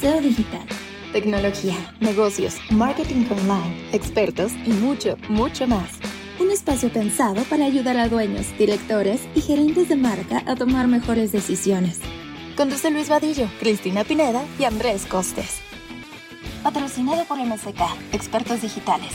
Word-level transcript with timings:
SEO 0.00 0.20
Digital. 0.20 0.64
Tecnología, 1.12 1.74
negocios, 1.98 2.58
marketing 2.70 3.26
online, 3.30 3.88
expertos 3.92 4.52
y 4.64 4.70
mucho, 4.70 5.16
mucho 5.28 5.66
más. 5.66 5.98
Un 6.38 6.52
espacio 6.52 6.88
pensado 6.92 7.42
para 7.44 7.64
ayudar 7.64 7.96
a 7.96 8.08
dueños, 8.08 8.46
directores 8.58 9.26
y 9.34 9.40
gerentes 9.40 9.88
de 9.88 9.96
marca 9.96 10.44
a 10.46 10.54
tomar 10.54 10.86
mejores 10.86 11.32
decisiones. 11.32 11.98
Conduce 12.56 12.92
Luis 12.92 13.08
Vadillo, 13.08 13.48
Cristina 13.58 14.04
Pineda 14.04 14.44
y 14.58 14.64
Andrés 14.64 15.04
Costes. 15.04 15.58
Patrocinado 16.62 17.24
por 17.24 17.38
MSK, 17.38 17.80
expertos 18.12 18.62
digitales. 18.62 19.12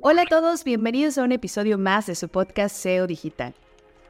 Hola 0.00 0.22
a 0.22 0.26
todos, 0.26 0.64
bienvenidos 0.64 1.18
a 1.18 1.22
un 1.22 1.30
episodio 1.30 1.78
más 1.78 2.06
de 2.06 2.16
su 2.16 2.28
podcast 2.28 2.74
SEO 2.74 3.06
Digital. 3.06 3.54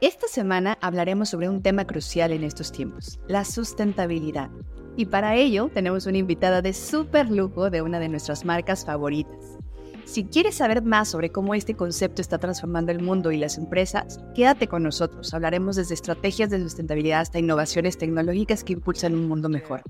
Esta 0.01 0.29
semana 0.29 0.79
hablaremos 0.81 1.29
sobre 1.29 1.51
un 1.51 1.61
tema 1.61 1.87
crucial 1.87 2.33
en 2.33 2.43
estos 2.43 2.73
tiempos, 2.73 3.21
la 3.29 3.45
sustentabilidad. 3.45 4.49
Y 4.97 5.05
para 5.05 5.37
ello 5.37 5.69
tenemos 5.75 6.07
una 6.07 6.17
invitada 6.17 6.63
de 6.63 6.73
súper 6.73 7.31
lujo 7.31 7.69
de 7.69 7.83
una 7.83 7.99
de 7.99 8.09
nuestras 8.09 8.47
marcas 8.47 8.87
favoritas. 8.87 9.59
Si 10.07 10.25
quieres 10.25 10.55
saber 10.55 10.83
más 10.83 11.11
sobre 11.11 11.31
cómo 11.31 11.55
este 11.55 11.77
concepto 11.77 12.23
está 12.23 12.39
transformando 12.39 12.93
el 12.93 13.03
mundo 13.03 13.31
y 13.31 13.37
las 13.37 13.59
empresas, 13.59 14.19
quédate 14.35 14.69
con 14.69 14.85
nosotros. 14.85 15.35
Hablaremos 15.35 15.77
desde 15.77 15.93
estrategias 15.93 16.49
de 16.49 16.61
sustentabilidad 16.61 17.21
hasta 17.21 17.39
innovaciones 17.39 17.99
tecnológicas 17.99 18.65
que 18.65 18.73
impulsan 18.73 19.13
un 19.13 19.29
mundo 19.29 19.51
mejor. 19.51 19.83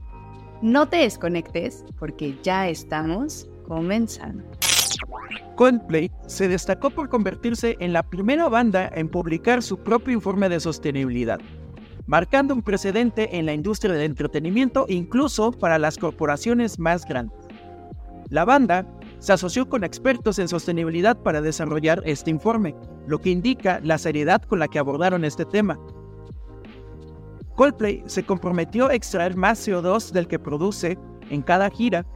No 0.60 0.88
te 0.88 0.96
desconectes 0.96 1.84
porque 2.00 2.36
ya 2.42 2.68
estamos 2.68 3.48
comenzando. 3.62 4.42
Coldplay 5.56 6.10
se 6.26 6.48
destacó 6.48 6.90
por 6.90 7.08
convertirse 7.08 7.76
en 7.80 7.92
la 7.92 8.02
primera 8.02 8.48
banda 8.48 8.90
en 8.94 9.08
publicar 9.08 9.62
su 9.62 9.78
propio 9.78 10.14
informe 10.14 10.48
de 10.48 10.60
sostenibilidad, 10.60 11.40
marcando 12.06 12.54
un 12.54 12.62
precedente 12.62 13.36
en 13.36 13.46
la 13.46 13.52
industria 13.52 13.92
del 13.92 14.04
entretenimiento 14.04 14.86
incluso 14.88 15.52
para 15.52 15.78
las 15.78 15.98
corporaciones 15.98 16.78
más 16.78 17.04
grandes. 17.04 17.38
La 18.30 18.44
banda 18.44 18.86
se 19.18 19.32
asoció 19.32 19.68
con 19.68 19.84
expertos 19.84 20.38
en 20.38 20.48
sostenibilidad 20.48 21.16
para 21.18 21.42
desarrollar 21.42 22.02
este 22.06 22.30
informe, 22.30 22.74
lo 23.06 23.20
que 23.20 23.30
indica 23.30 23.80
la 23.82 23.98
seriedad 23.98 24.40
con 24.42 24.60
la 24.60 24.68
que 24.68 24.78
abordaron 24.78 25.24
este 25.24 25.44
tema. 25.44 25.78
Coldplay 27.56 28.02
se 28.06 28.22
comprometió 28.22 28.86
a 28.86 28.94
extraer 28.94 29.36
más 29.36 29.68
CO2 29.68 30.12
del 30.12 30.26
que 30.26 30.38
produce 30.38 30.96
en 31.28 31.42
cada 31.42 31.68
gira, 31.68 32.06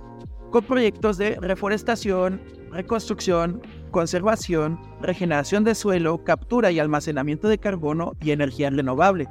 con 0.51 0.65
proyectos 0.65 1.19
de 1.19 1.37
reforestación, 1.41 2.41
reconstrucción, 2.75 3.63
conservación, 3.91 4.79
regeneración 5.01 5.65
de 5.65 5.75
suelo, 5.75 6.23
captura 6.25 6.71
y 6.71 6.79
almacenamiento 6.79 7.49
de 7.49 7.59
carbono 7.59 8.13
y 8.21 8.33
energía 8.33 8.69
renovable. 8.71 9.29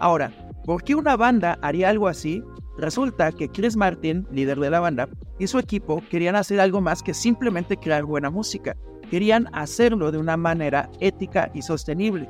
Ahora, 0.00 0.32
¿por 0.64 0.82
qué 0.82 0.94
una 0.94 1.16
banda 1.16 1.58
haría 1.62 1.90
algo 1.90 2.08
así? 2.08 2.42
Resulta 2.78 3.32
que 3.32 3.48
Chris 3.48 3.76
Martin, 3.76 4.26
líder 4.32 4.58
de 4.58 4.70
la 4.70 4.80
banda, 4.80 5.08
y 5.38 5.46
su 5.46 5.58
equipo 5.58 6.02
querían 6.10 6.36
hacer 6.36 6.60
algo 6.60 6.80
más 6.80 7.02
que 7.02 7.14
simplemente 7.14 7.76
crear 7.76 8.04
buena 8.04 8.30
música. 8.30 8.76
Querían 9.10 9.48
hacerlo 9.52 10.10
de 10.10 10.18
una 10.18 10.36
manera 10.36 10.90
ética 11.00 11.50
y 11.54 11.62
sostenible. 11.62 12.28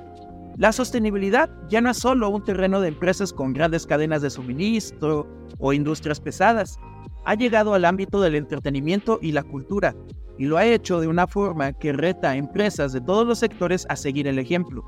La 0.56 0.72
sostenibilidad 0.72 1.50
ya 1.68 1.80
no 1.80 1.90
es 1.90 1.98
solo 1.98 2.28
un 2.30 2.42
terreno 2.42 2.80
de 2.80 2.88
empresas 2.88 3.32
con 3.32 3.52
grandes 3.52 3.86
cadenas 3.86 4.22
de 4.22 4.30
suministro 4.30 5.28
o 5.58 5.72
industrias 5.72 6.20
pesadas. 6.20 6.80
Ha 7.24 7.34
llegado 7.34 7.74
al 7.74 7.84
ámbito 7.84 8.20
del 8.20 8.34
entretenimiento 8.34 9.18
y 9.22 9.32
la 9.32 9.42
cultura, 9.44 9.94
y 10.38 10.46
lo 10.46 10.56
ha 10.56 10.64
hecho 10.64 11.00
de 11.00 11.08
una 11.08 11.26
forma 11.26 11.72
que 11.72 11.92
reta 11.92 12.30
a 12.30 12.36
empresas 12.36 12.92
de 12.92 13.00
todos 13.00 13.26
los 13.26 13.40
sectores 13.40 13.86
a 13.88 13.96
seguir 13.96 14.26
el 14.28 14.38
ejemplo. 14.38 14.84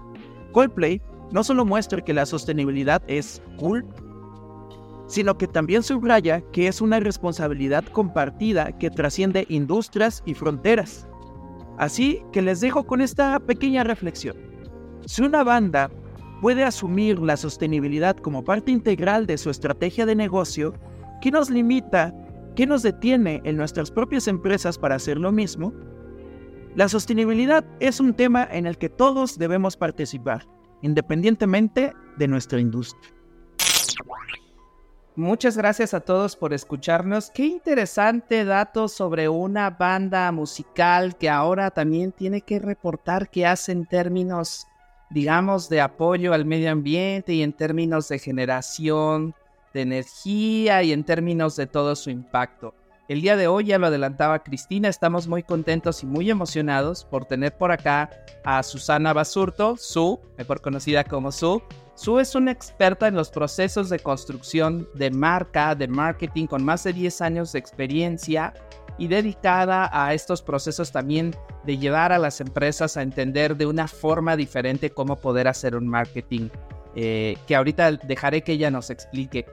Coldplay 0.52 1.02
no 1.32 1.44
solo 1.44 1.64
muestra 1.64 2.02
que 2.02 2.14
la 2.14 2.26
sostenibilidad 2.26 3.02
es 3.06 3.42
cool, 3.58 3.86
sino 5.06 5.36
que 5.36 5.48
también 5.48 5.82
subraya 5.82 6.40
que 6.52 6.68
es 6.68 6.80
una 6.80 7.00
responsabilidad 7.00 7.84
compartida 7.84 8.78
que 8.78 8.90
trasciende 8.90 9.44
industrias 9.48 10.22
y 10.24 10.34
fronteras. 10.34 11.08
Así 11.78 12.22
que 12.32 12.42
les 12.42 12.60
dejo 12.60 12.84
con 12.84 13.00
esta 13.00 13.38
pequeña 13.40 13.82
reflexión. 13.82 14.36
Si 15.06 15.22
una 15.22 15.42
banda 15.42 15.90
puede 16.40 16.62
asumir 16.62 17.18
la 17.18 17.36
sostenibilidad 17.36 18.16
como 18.16 18.44
parte 18.44 18.70
integral 18.70 19.26
de 19.26 19.36
su 19.36 19.50
estrategia 19.50 20.06
de 20.06 20.14
negocio, 20.14 20.74
¿qué 21.20 21.30
nos 21.30 21.50
limita 21.50 22.14
¿Qué 22.60 22.66
nos 22.66 22.82
detiene 22.82 23.40
en 23.44 23.56
nuestras 23.56 23.90
propias 23.90 24.28
empresas 24.28 24.76
para 24.76 24.96
hacer 24.96 25.16
lo 25.16 25.32
mismo? 25.32 25.72
La 26.76 26.90
sostenibilidad 26.90 27.64
es 27.80 28.00
un 28.00 28.12
tema 28.12 28.46
en 28.52 28.66
el 28.66 28.76
que 28.76 28.90
todos 28.90 29.38
debemos 29.38 29.78
participar, 29.78 30.46
independientemente 30.82 31.94
de 32.18 32.28
nuestra 32.28 32.60
industria. 32.60 33.14
Muchas 35.16 35.56
gracias 35.56 35.94
a 35.94 36.00
todos 36.00 36.36
por 36.36 36.52
escucharnos. 36.52 37.30
Qué 37.30 37.46
interesante 37.46 38.44
dato 38.44 38.88
sobre 38.88 39.30
una 39.30 39.70
banda 39.70 40.30
musical 40.30 41.16
que 41.16 41.30
ahora 41.30 41.70
también 41.70 42.12
tiene 42.12 42.42
que 42.42 42.58
reportar 42.58 43.30
qué 43.30 43.46
hace 43.46 43.72
en 43.72 43.86
términos, 43.86 44.66
digamos, 45.08 45.70
de 45.70 45.80
apoyo 45.80 46.34
al 46.34 46.44
medio 46.44 46.70
ambiente 46.70 47.32
y 47.32 47.42
en 47.42 47.54
términos 47.54 48.10
de 48.10 48.18
generación 48.18 49.34
de 49.72 49.82
energía 49.82 50.82
y 50.82 50.92
en 50.92 51.04
términos 51.04 51.56
de 51.56 51.66
todo 51.66 51.96
su 51.96 52.10
impacto. 52.10 52.74
El 53.10 53.22
día 53.22 53.36
de 53.36 53.48
hoy, 53.48 53.64
ya 53.64 53.78
lo 53.78 53.88
adelantaba 53.88 54.44
Cristina, 54.44 54.88
estamos 54.88 55.26
muy 55.26 55.42
contentos 55.42 56.04
y 56.04 56.06
muy 56.06 56.30
emocionados 56.30 57.04
por 57.04 57.24
tener 57.24 57.56
por 57.56 57.72
acá 57.72 58.08
a 58.44 58.62
Susana 58.62 59.12
Basurto, 59.12 59.76
Su, 59.76 60.20
mejor 60.38 60.60
conocida 60.60 61.02
como 61.02 61.32
Su. 61.32 61.60
Su 61.96 62.20
es 62.20 62.36
una 62.36 62.52
experta 62.52 63.08
en 63.08 63.16
los 63.16 63.30
procesos 63.30 63.90
de 63.90 63.98
construcción 63.98 64.88
de 64.94 65.10
marca, 65.10 65.74
de 65.74 65.88
marketing, 65.88 66.46
con 66.46 66.64
más 66.64 66.84
de 66.84 66.92
10 66.92 67.20
años 67.20 67.52
de 67.52 67.58
experiencia 67.58 68.54
y 68.96 69.08
dedicada 69.08 69.90
a 69.92 70.14
estos 70.14 70.40
procesos 70.40 70.92
también 70.92 71.34
de 71.64 71.78
llevar 71.78 72.12
a 72.12 72.18
las 72.18 72.40
empresas 72.40 72.96
a 72.96 73.02
entender 73.02 73.56
de 73.56 73.66
una 73.66 73.88
forma 73.88 74.36
diferente 74.36 74.90
cómo 74.90 75.16
poder 75.16 75.48
hacer 75.48 75.74
un 75.74 75.88
marketing 75.88 76.48
eh, 76.94 77.36
que 77.46 77.56
ahorita 77.56 77.92
dejaré 77.92 78.42
que 78.42 78.52
ella 78.52 78.70
nos 78.70 78.90
explique. 78.90 79.46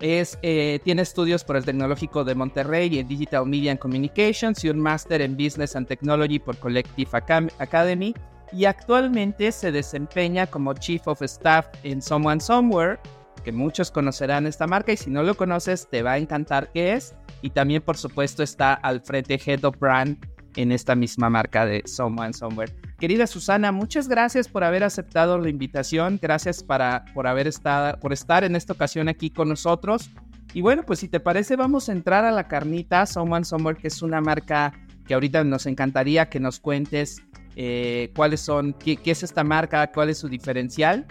Es, 0.00 0.38
eh, 0.42 0.80
tiene 0.84 1.02
estudios 1.02 1.44
por 1.44 1.56
el 1.56 1.64
Tecnológico 1.64 2.24
de 2.24 2.34
Monterrey 2.34 2.98
en 2.98 3.08
Digital 3.08 3.46
Media 3.46 3.70
and 3.70 3.80
Communications 3.80 4.62
y 4.64 4.68
un 4.68 4.80
máster 4.80 5.22
en 5.22 5.36
Business 5.36 5.76
and 5.76 5.86
Technology 5.86 6.38
por 6.38 6.58
Collective 6.58 7.10
Academy 7.58 8.14
y 8.52 8.66
actualmente 8.66 9.50
se 9.52 9.72
desempeña 9.72 10.46
como 10.46 10.74
Chief 10.74 11.06
of 11.08 11.22
Staff 11.22 11.66
en 11.82 12.00
Someone 12.00 12.40
Somewhere, 12.40 12.98
que 13.44 13.52
muchos 13.52 13.90
conocerán 13.90 14.46
esta 14.46 14.66
marca 14.66 14.92
y 14.92 14.96
si 14.96 15.10
no 15.10 15.22
lo 15.22 15.36
conoces 15.36 15.88
te 15.88 16.02
va 16.02 16.12
a 16.12 16.18
encantar 16.18 16.70
qué 16.72 16.92
es. 16.94 17.14
Y 17.42 17.50
también 17.50 17.82
por 17.82 17.96
supuesto 17.96 18.42
está 18.42 18.74
al 18.74 19.00
frente 19.00 19.40
Head 19.44 19.64
of 19.64 19.78
Brand 19.78 20.18
en 20.56 20.72
esta 20.72 20.94
misma 20.94 21.30
marca 21.30 21.66
de 21.66 21.82
Someone 21.86 22.32
Somewhere. 22.32 22.72
Querida 22.98 23.26
Susana, 23.26 23.72
muchas 23.72 24.08
gracias 24.08 24.48
por 24.48 24.64
haber 24.64 24.84
aceptado 24.84 25.38
la 25.38 25.48
invitación, 25.48 26.18
gracias 26.20 26.62
para, 26.62 27.04
por, 27.14 27.26
haber 27.26 27.46
estado, 27.46 27.98
por 28.00 28.12
estar 28.12 28.44
en 28.44 28.56
esta 28.56 28.72
ocasión 28.72 29.08
aquí 29.08 29.30
con 29.30 29.48
nosotros. 29.48 30.10
Y 30.52 30.60
bueno, 30.60 30.84
pues 30.84 31.00
si 31.00 31.08
te 31.08 31.20
parece, 31.20 31.56
vamos 31.56 31.88
a 31.88 31.92
entrar 31.92 32.24
a 32.24 32.30
la 32.30 32.46
carnita, 32.46 33.06
Someone 33.06 33.44
Somewhere, 33.44 33.80
que 33.80 33.88
es 33.88 34.02
una 34.02 34.20
marca 34.20 34.72
que 35.06 35.14
ahorita 35.14 35.44
nos 35.44 35.66
encantaría 35.66 36.28
que 36.28 36.40
nos 36.40 36.60
cuentes 36.60 37.22
eh, 37.56 38.10
cuáles 38.16 38.40
son, 38.40 38.72
qué, 38.72 38.96
qué, 38.96 39.10
es 39.10 39.22
esta 39.22 39.44
marca, 39.44 39.90
cuál 39.92 40.10
es 40.10 40.18
su 40.18 40.28
diferencial. 40.28 41.06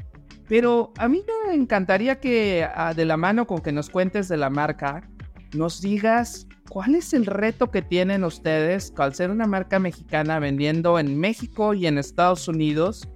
Pero 0.48 0.94
a 0.98 1.08
mí 1.08 1.24
me 1.48 1.54
encantaría 1.54 2.20
que 2.20 2.68
ah, 2.75 2.94
de 2.94 3.06
la 3.06 3.18
mano 3.18 3.48
con 3.48 3.62
que 3.62 3.72
nos 3.72 3.90
cuentes 3.90 4.28
de 4.28 4.38
la 4.38 4.50
marca, 4.50 5.10
nos 5.54 5.81
digas 5.81 6.48
¿cuál 6.69 6.96
es 6.96 7.13
el 7.13 7.25
reto 7.25 7.72
que 7.72 7.81
tienen 7.81 8.24
ustedes 8.24 8.94
al 8.97 9.13
ser 9.13 9.29
una 9.29 9.47
marca 9.47 9.79
mexicana 9.79 10.40
vendiendo 10.40 11.00
en 11.00 11.19
México 11.19 11.74
y 11.74 11.88
en 11.88 11.97
Estados 11.97 12.47
Unidos? 12.47 13.07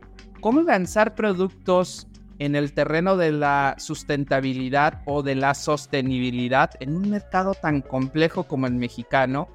¿Cómo 0.42 0.62
lanzar 0.62 1.16
productos 1.16 2.08
en 2.40 2.56
el 2.56 2.74
terreno 2.74 3.18
de 3.18 3.32
la 3.32 3.76
sustentabilidad 3.78 5.02
o 5.06 5.24
de 5.24 5.36
la 5.36 5.54
sostenibilidad 5.54 6.72
en 6.80 6.96
un 6.96 7.10
mercado 7.10 7.54
tan 7.54 7.82
complejo 7.82 8.44
como 8.44 8.68
el 8.68 8.74
mexicano, 8.74 9.48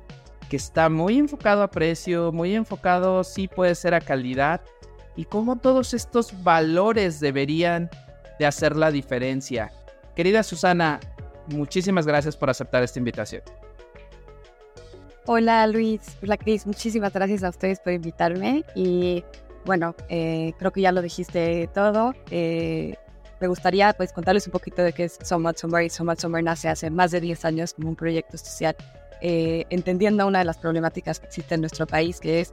que 0.49 0.57
está 0.57 0.89
muy 0.89 1.19
enfocado 1.19 1.63
a 1.63 1.71
precio, 1.71 2.33
muy 2.33 2.55
enfocado 2.55 3.23
sí 3.25 3.49
puede 3.49 3.75
ser 3.75 3.95
a 3.95 4.01
calidad, 4.01 4.61
y 5.15 5.27
cómo 5.27 5.57
todos 5.57 5.95
estos 5.95 6.43
valores 6.43 7.21
deberían 7.21 7.91
de 8.39 8.47
hacer 8.47 8.77
la 8.77 8.91
diferencia? 8.91 9.71
Querida 10.17 10.43
Susana, 10.43 11.01
muchísimas 11.49 12.07
gracias 12.07 12.37
por 12.37 12.51
aceptar 12.51 12.83
esta 12.83 12.99
invitación. 12.99 13.43
Hola 15.25 15.69
Luis, 15.69 16.01
hola 16.21 16.37
Cris, 16.37 16.67
muchísimas 16.67 17.13
gracias 17.13 17.45
a 17.45 17.51
ustedes 17.51 17.79
por 17.79 17.93
invitarme 17.93 18.65
y 18.75 19.23
bueno, 19.65 19.95
eh, 20.09 20.53
creo 20.59 20.73
que 20.73 20.81
ya 20.81 20.91
lo 20.91 21.01
dijiste 21.01 21.71
todo. 21.73 22.13
Eh, 22.33 22.97
me 23.41 23.47
gustaría 23.47 23.93
pues 23.93 24.13
contarles 24.13 24.49
un 24.49 24.53
poquito 24.53 24.83
de 24.83 24.93
qué 24.93 25.05
es 25.05 25.21
So 25.23 25.39
Much 25.39 25.59
Somewhere 25.59 25.87
y 25.87 25.91
So 25.91 26.05
Much 26.05 26.19
Somewhere 26.19 26.43
nace 26.43 26.69
hace 26.69 26.91
más 26.91 27.13
de 27.13 27.21
10 27.21 27.45
años 27.45 27.73
como 27.75 27.91
un 27.91 27.95
proyecto 27.95 28.37
social, 28.37 28.75
eh, 29.21 29.65
entendiendo 29.71 30.27
una 30.27 30.41
de 30.41 30.45
las 30.45 30.59
problemáticas 30.59 31.21
que 31.21 31.27
existe 31.27 31.55
en 31.55 31.61
nuestro 31.61 31.87
país, 31.87 32.19
que 32.19 32.41
es 32.41 32.53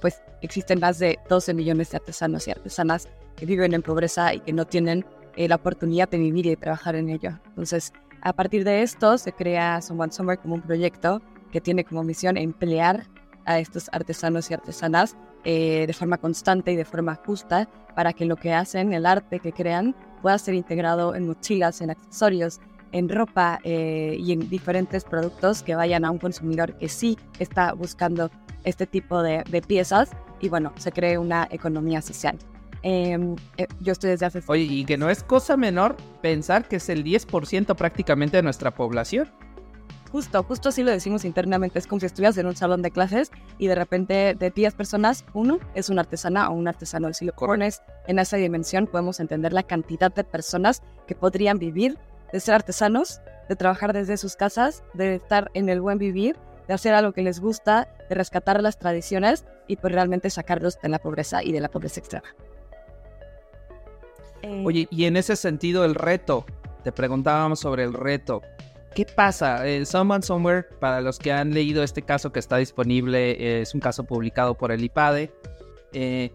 pues 0.00 0.22
existen 0.40 0.78
más 0.78 1.00
de 1.00 1.18
12 1.28 1.52
millones 1.52 1.90
de 1.90 1.96
artesanos 1.96 2.46
y 2.46 2.52
artesanas 2.52 3.08
que 3.34 3.44
viven 3.44 3.74
en 3.74 3.82
pobreza 3.82 4.34
y 4.34 4.38
que 4.38 4.52
no 4.52 4.66
tienen 4.66 5.04
la 5.36 5.56
oportunidad 5.56 6.08
de 6.08 6.18
vivir 6.18 6.46
y 6.46 6.50
de 6.50 6.56
trabajar 6.56 6.94
en 6.94 7.08
ello. 7.08 7.40
Entonces, 7.48 7.92
A 8.20 8.32
partir 8.32 8.64
de 8.64 8.82
esto 8.82 9.16
se 9.16 9.32
crea 9.32 9.80
Someone 9.80 10.12
Somewhere 10.12 10.40
como 10.40 10.56
un 10.56 10.62
proyecto 10.62 11.22
que 11.50 11.60
tiene 11.60 11.84
como 11.84 12.04
misión 12.04 12.36
emplear 12.36 13.06
a 13.44 13.58
estos 13.58 13.88
artesanos 13.92 14.50
y 14.50 14.54
artesanas 14.54 15.16
eh, 15.44 15.84
de 15.86 15.92
forma 15.92 16.18
constante 16.18 16.72
y 16.72 16.76
de 16.76 16.84
forma 16.84 17.14
justa 17.14 17.68
para 17.94 18.12
que 18.12 18.26
lo 18.26 18.36
que 18.36 18.52
hacen, 18.52 18.92
el 18.92 19.06
arte 19.06 19.40
que 19.40 19.52
crean, 19.52 19.94
pueda 20.20 20.36
ser 20.38 20.54
integrado 20.54 21.14
en 21.14 21.26
mochilas, 21.26 21.80
en 21.80 21.90
accesorios, 21.90 22.60
en 22.92 23.08
ropa 23.08 23.60
eh, 23.64 24.16
y 24.18 24.32
en 24.32 24.48
diferentes 24.48 25.04
productos 25.04 25.62
que 25.62 25.74
vayan 25.74 26.04
a 26.04 26.10
un 26.10 26.18
consumidor 26.18 26.76
que 26.76 26.88
sí 26.88 27.18
está 27.38 27.72
buscando 27.72 28.30
este 28.64 28.86
tipo 28.86 29.22
de, 29.22 29.42
piezas 29.66 30.10
y 30.40 30.48
bueno, 30.48 30.72
se 30.76 30.92
cree 30.92 31.18
una 31.18 31.48
economía 31.50 32.02
social. 32.02 32.38
Em, 32.82 33.34
eh, 33.56 33.66
yo 33.80 33.92
estoy 33.92 34.10
desde 34.10 34.26
hace... 34.26 34.42
Oye, 34.46 34.62
y 34.62 34.84
que 34.84 34.96
no 34.96 35.10
es 35.10 35.22
cosa 35.22 35.56
menor 35.56 35.96
pensar 36.22 36.68
que 36.68 36.76
es 36.76 36.88
el 36.88 37.04
10% 37.04 37.74
prácticamente 37.74 38.36
de 38.36 38.42
nuestra 38.42 38.72
población. 38.72 39.28
Justo, 40.10 40.42
justo 40.42 40.70
así 40.70 40.82
lo 40.82 40.90
decimos 40.90 41.24
internamente. 41.24 41.78
Es 41.78 41.86
como 41.86 42.00
si 42.00 42.06
estuvieras 42.06 42.38
en 42.38 42.46
un 42.46 42.56
salón 42.56 42.82
de 42.82 42.90
clases 42.90 43.30
y 43.58 43.66
de 43.66 43.74
repente 43.74 44.34
de 44.34 44.50
10 44.50 44.74
personas, 44.74 45.24
uno 45.34 45.58
es 45.74 45.90
una 45.90 46.00
artesana 46.00 46.48
o 46.48 46.54
un 46.54 46.66
artesano. 46.66 47.12
Si 47.12 47.26
lo 47.26 47.32
pones 47.34 47.82
en 48.06 48.18
esa 48.18 48.36
dimensión, 48.36 48.86
podemos 48.86 49.20
entender 49.20 49.52
la 49.52 49.62
cantidad 49.62 50.12
de 50.12 50.24
personas 50.24 50.82
que 51.06 51.14
podrían 51.14 51.58
vivir 51.58 51.98
de 52.32 52.40
ser 52.40 52.54
artesanos, 52.54 53.20
de 53.48 53.56
trabajar 53.56 53.92
desde 53.92 54.16
sus 54.16 54.36
casas, 54.36 54.82
de 54.94 55.16
estar 55.16 55.50
en 55.54 55.68
el 55.68 55.80
buen 55.80 55.98
vivir, 55.98 56.36
de 56.66 56.74
hacer 56.74 56.94
algo 56.94 57.12
que 57.12 57.22
les 57.22 57.40
gusta, 57.40 57.88
de 58.08 58.14
rescatar 58.14 58.62
las 58.62 58.78
tradiciones 58.78 59.44
y 59.66 59.76
pues 59.76 59.92
realmente 59.92 60.30
sacarlos 60.30 60.78
de 60.80 60.88
la 60.88 60.98
pobreza 60.98 61.42
y 61.42 61.52
de 61.52 61.60
la 61.60 61.68
pobreza 61.68 62.00
extrema. 62.00 62.28
Eh, 64.42 64.62
Oye, 64.64 64.86
y 64.90 65.04
en 65.04 65.16
ese 65.16 65.36
sentido 65.36 65.84
el 65.84 65.94
reto, 65.94 66.44
te 66.84 66.92
preguntábamos 66.92 67.60
sobre 67.60 67.84
el 67.84 67.92
reto. 67.92 68.42
¿Qué 68.94 69.04
pasa? 69.04 69.66
Eh, 69.66 69.86
Someone 69.86 70.22
Somewhere, 70.22 70.64
para 70.80 71.00
los 71.00 71.18
que 71.18 71.32
han 71.32 71.54
leído 71.54 71.82
este 71.82 72.02
caso 72.02 72.32
que 72.32 72.40
está 72.40 72.56
disponible, 72.56 73.60
es 73.60 73.74
un 73.74 73.80
caso 73.80 74.04
publicado 74.04 74.54
por 74.54 74.72
el 74.72 74.82
IPADE. 74.82 75.32
Eh, 75.92 76.32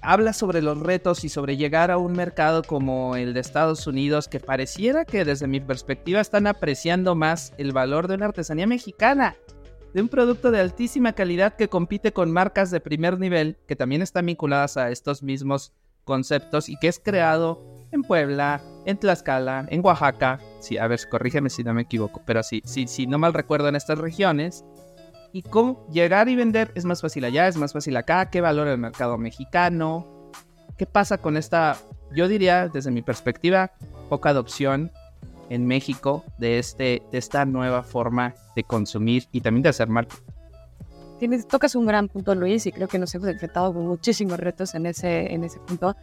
habla 0.00 0.32
sobre 0.32 0.62
los 0.62 0.78
retos 0.80 1.24
y 1.24 1.28
sobre 1.28 1.56
llegar 1.56 1.90
a 1.90 1.98
un 1.98 2.12
mercado 2.12 2.62
como 2.62 3.16
el 3.16 3.34
de 3.34 3.40
Estados 3.40 3.86
Unidos 3.86 4.28
que 4.28 4.40
pareciera 4.40 5.04
que 5.04 5.24
desde 5.24 5.46
mi 5.46 5.60
perspectiva 5.60 6.20
están 6.20 6.46
apreciando 6.46 7.14
más 7.14 7.52
el 7.58 7.72
valor 7.72 8.08
de 8.08 8.14
una 8.14 8.26
artesanía 8.26 8.66
mexicana, 8.66 9.36
de 9.92 10.02
un 10.02 10.08
producto 10.08 10.50
de 10.50 10.60
altísima 10.60 11.12
calidad 11.12 11.54
que 11.54 11.68
compite 11.68 12.12
con 12.12 12.30
marcas 12.30 12.70
de 12.70 12.80
primer 12.80 13.18
nivel 13.18 13.58
que 13.66 13.76
también 13.76 14.02
están 14.02 14.26
vinculadas 14.26 14.76
a 14.76 14.90
estos 14.90 15.22
mismos 15.22 15.72
conceptos 16.04 16.68
y 16.68 16.76
que 16.76 16.88
es 16.88 16.98
creado 16.98 17.62
en 17.92 18.02
Puebla, 18.02 18.62
en 18.86 18.98
Tlaxcala, 18.98 19.66
en 19.68 19.84
Oaxaca, 19.84 20.38
sí, 20.60 20.78
a 20.78 20.86
ver, 20.86 21.00
corrígeme 21.08 21.50
si 21.50 21.64
no 21.64 21.74
me 21.74 21.82
equivoco, 21.82 22.22
pero 22.24 22.42
sí, 22.42 22.62
sí, 22.64 22.86
sí, 22.86 23.06
no 23.06 23.18
mal 23.18 23.34
recuerdo 23.34 23.68
en 23.68 23.76
estas 23.76 23.98
regiones, 23.98 24.64
y 25.32 25.42
cómo 25.42 25.86
llegar 25.92 26.28
y 26.28 26.36
vender 26.36 26.72
es 26.74 26.84
más 26.84 27.00
fácil 27.00 27.24
allá, 27.24 27.48
es 27.48 27.56
más 27.56 27.72
fácil 27.72 27.96
acá, 27.96 28.30
qué 28.30 28.40
valor 28.40 28.68
el 28.68 28.78
mercado 28.78 29.16
mexicano, 29.18 30.06
qué 30.76 30.86
pasa 30.86 31.18
con 31.18 31.36
esta, 31.36 31.76
yo 32.14 32.28
diría 32.28 32.68
desde 32.68 32.90
mi 32.90 33.02
perspectiva, 33.02 33.72
poca 34.08 34.30
adopción 34.30 34.90
en 35.48 35.66
México 35.66 36.24
de, 36.38 36.58
este, 36.58 37.02
de 37.12 37.18
esta 37.18 37.44
nueva 37.44 37.82
forma 37.82 38.34
de 38.56 38.64
consumir 38.64 39.26
y 39.32 39.40
también 39.40 39.62
de 39.62 39.68
hacer 39.68 39.88
marketing. 39.88 40.22
Tienes, 41.18 41.46
tocas 41.46 41.74
un 41.74 41.84
gran 41.84 42.08
punto, 42.08 42.34
Luis, 42.34 42.66
y 42.66 42.72
creo 42.72 42.88
que 42.88 42.98
nos 42.98 43.14
hemos 43.14 43.28
enfrentado 43.28 43.74
con 43.74 43.86
muchísimos 43.86 44.40
retos 44.40 44.74
en 44.74 44.86
ese, 44.86 45.34
en 45.34 45.44
ese 45.44 45.58
punto. 45.60 45.94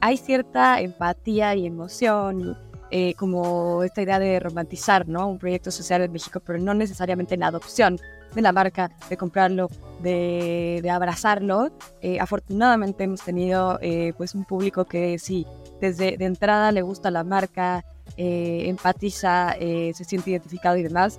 Hay 0.00 0.18
cierta 0.18 0.80
empatía 0.80 1.54
y 1.54 1.66
emoción, 1.66 2.58
eh, 2.90 3.14
como 3.14 3.82
esta 3.82 4.02
idea 4.02 4.18
de 4.18 4.40
romantizar 4.40 5.08
¿no? 5.08 5.28
un 5.28 5.38
proyecto 5.38 5.70
social 5.70 6.02
en 6.02 6.12
México, 6.12 6.40
pero 6.44 6.58
no 6.58 6.74
necesariamente 6.74 7.36
la 7.36 7.48
adopción 7.48 7.98
de 8.36 8.42
la 8.42 8.52
marca, 8.52 8.90
de 9.08 9.16
comprarlo, 9.16 9.68
de, 10.02 10.80
de 10.82 10.90
abrazarlo. 10.90 11.70
Eh, 12.02 12.20
afortunadamente 12.20 13.04
hemos 13.04 13.22
tenido 13.22 13.78
eh, 13.80 14.12
pues 14.16 14.34
un 14.34 14.44
público 14.44 14.84
que 14.84 15.18
sí, 15.18 15.46
desde 15.80 16.16
de 16.16 16.24
entrada 16.24 16.70
le 16.70 16.82
gusta 16.82 17.10
la 17.10 17.24
marca, 17.24 17.84
eh, 18.16 18.64
empatiza, 18.66 19.56
se 19.58 20.04
siente 20.04 20.30
identificado 20.30 20.76
y 20.76 20.82
demás. 20.82 21.18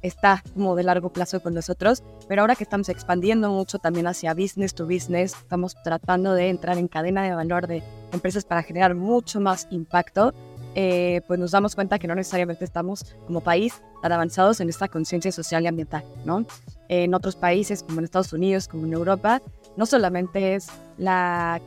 Está 0.00 0.42
como 0.52 0.76
de 0.76 0.82
largo 0.82 1.10
plazo 1.10 1.42
con 1.42 1.54
nosotros, 1.54 2.02
pero 2.28 2.42
ahora 2.42 2.56
que 2.56 2.64
estamos 2.64 2.90
expandiendo 2.90 3.50
mucho 3.50 3.78
también 3.78 4.06
hacia 4.06 4.34
business 4.34 4.74
to 4.74 4.84
business, 4.84 5.32
estamos 5.32 5.74
tratando 5.82 6.34
de 6.34 6.50
entrar 6.50 6.76
en 6.76 6.88
cadena 6.88 7.22
de 7.22 7.34
valor 7.34 7.66
de 7.66 7.82
empresas 8.12 8.44
para 8.44 8.62
generar 8.62 8.94
mucho 8.94 9.40
más 9.40 9.66
impacto 9.70 10.34
eh, 10.74 11.20
pues 11.26 11.38
nos 11.38 11.52
damos 11.52 11.74
cuenta 11.74 11.98
que 11.98 12.08
no 12.08 12.14
necesariamente 12.14 12.64
estamos 12.64 13.14
como 13.26 13.40
país 13.40 13.80
tan 14.02 14.12
avanzados 14.12 14.60
en 14.60 14.68
esta 14.68 14.88
conciencia 14.88 15.32
social 15.32 15.64
y 15.64 15.66
ambiental, 15.66 16.04
¿no? 16.24 16.44
En 16.88 17.14
otros 17.14 17.36
países, 17.36 17.82
como 17.82 17.98
en 17.98 18.04
Estados 18.04 18.32
Unidos, 18.32 18.68
como 18.68 18.86
en 18.86 18.92
Europa, 18.92 19.40
no 19.76 19.86
solamente 19.86 20.54
es 20.54 20.68
la, 20.98 21.60